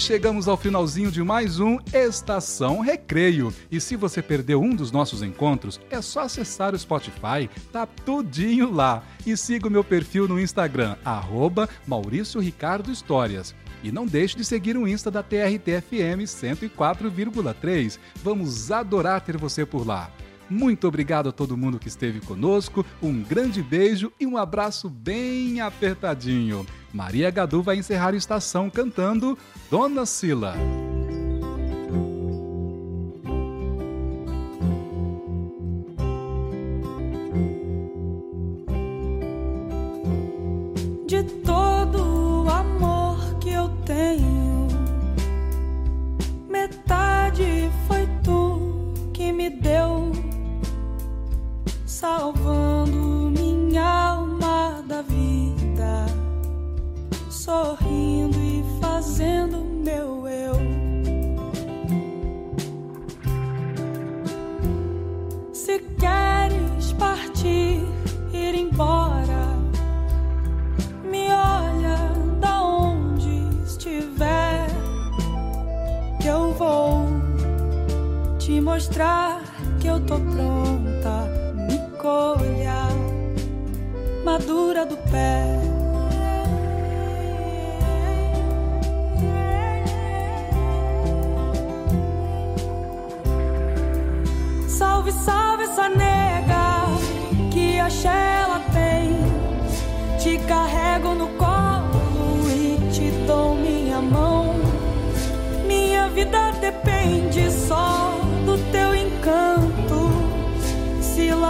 Chegamos 0.00 0.46
ao 0.46 0.56
finalzinho 0.56 1.10
de 1.10 1.22
mais 1.22 1.58
um 1.58 1.78
Estação 1.92 2.80
Recreio. 2.80 3.52
E 3.70 3.80
se 3.80 3.96
você 3.96 4.22
perdeu 4.22 4.62
um 4.62 4.74
dos 4.74 4.92
nossos 4.92 5.22
encontros, 5.22 5.80
é 5.90 6.00
só 6.00 6.20
acessar 6.20 6.72
o 6.72 6.78
Spotify, 6.78 7.50
tá 7.72 7.84
tudinho 7.84 8.72
lá. 8.72 9.02
E 9.26 9.36
siga 9.36 9.66
o 9.66 9.70
meu 9.70 9.82
perfil 9.82 10.28
no 10.28 10.40
Instagram, 10.40 10.96
arroba 11.04 11.68
Maurício 11.86 12.40
Ricardo 12.40 12.92
Histórias. 12.92 13.54
E 13.82 13.92
não 13.92 14.06
deixe 14.06 14.36
de 14.36 14.44
seguir 14.44 14.76
o 14.76 14.86
Insta 14.86 15.10
da 15.10 15.22
TRTFM 15.22 16.24
104,3. 16.24 17.98
Vamos 18.22 18.70
adorar 18.70 19.20
ter 19.20 19.36
você 19.36 19.66
por 19.66 19.86
lá. 19.86 20.10
Muito 20.50 20.88
obrigado 20.88 21.28
a 21.28 21.32
todo 21.32 21.56
mundo 21.56 21.78
que 21.78 21.88
esteve 21.88 22.20
conosco, 22.20 22.84
um 23.02 23.22
grande 23.22 23.62
beijo 23.62 24.12
e 24.18 24.26
um 24.26 24.36
abraço 24.36 24.88
bem 24.88 25.60
apertadinho. 25.60 26.66
Maria 26.92 27.30
Gadu 27.30 27.62
vai 27.62 27.76
encerrar 27.76 28.14
a 28.14 28.16
estação 28.16 28.70
cantando 28.70 29.36
Dona 29.70 30.06
Sila. 30.06 30.54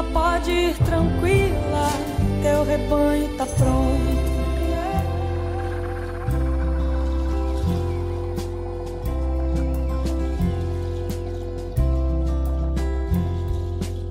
Pode 0.04 0.50
ir 0.50 0.74
tranquila, 0.78 1.90
teu 2.42 2.64
rebanho 2.64 3.28
tá 3.36 3.44
pronto. 3.46 4.28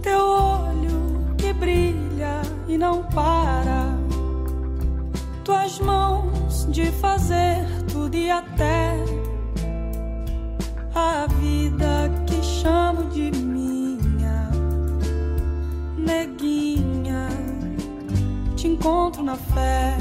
Teu 0.02 0.20
olho 0.20 1.36
que 1.38 1.54
brilha 1.54 2.42
e 2.68 2.78
não 2.78 3.04
para. 3.04 3.98
Tuas 5.44 5.80
mãos 5.80 6.68
de 6.70 6.92
fazer 6.92 7.66
tudo 7.92 8.16
e 8.16 8.30
até 8.30 9.07
encontro 18.88 19.22
na 19.22 19.36
fé. 19.36 19.98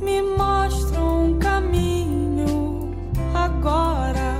Me 0.00 0.20
mostra 0.22 1.00
um 1.00 1.38
caminho 1.38 2.92
agora, 3.32 4.34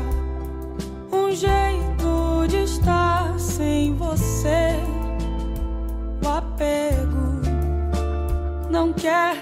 um 1.13 1.31
jeito 1.31 2.45
de 2.49 2.65
estar 2.65 3.39
sem 3.39 3.95
você. 3.95 4.75
O 6.25 6.29
apego 6.29 7.41
não 8.69 8.93
quer 8.93 9.37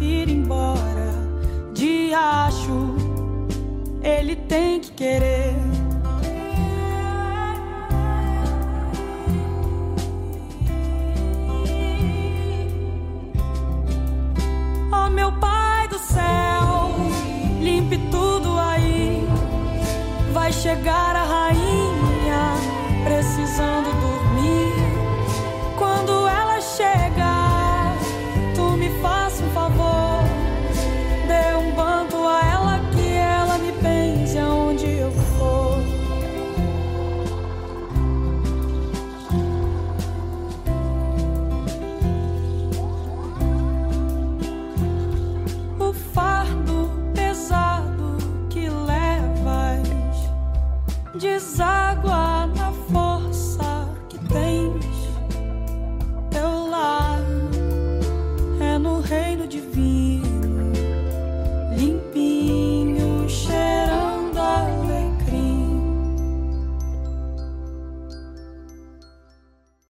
ir 0.00 0.28
embora. 0.28 0.86
De 1.74 2.14
acho, 2.14 2.94
ele 4.02 4.36
tem 4.36 4.78
que 4.78 4.92
querer. 4.92 5.75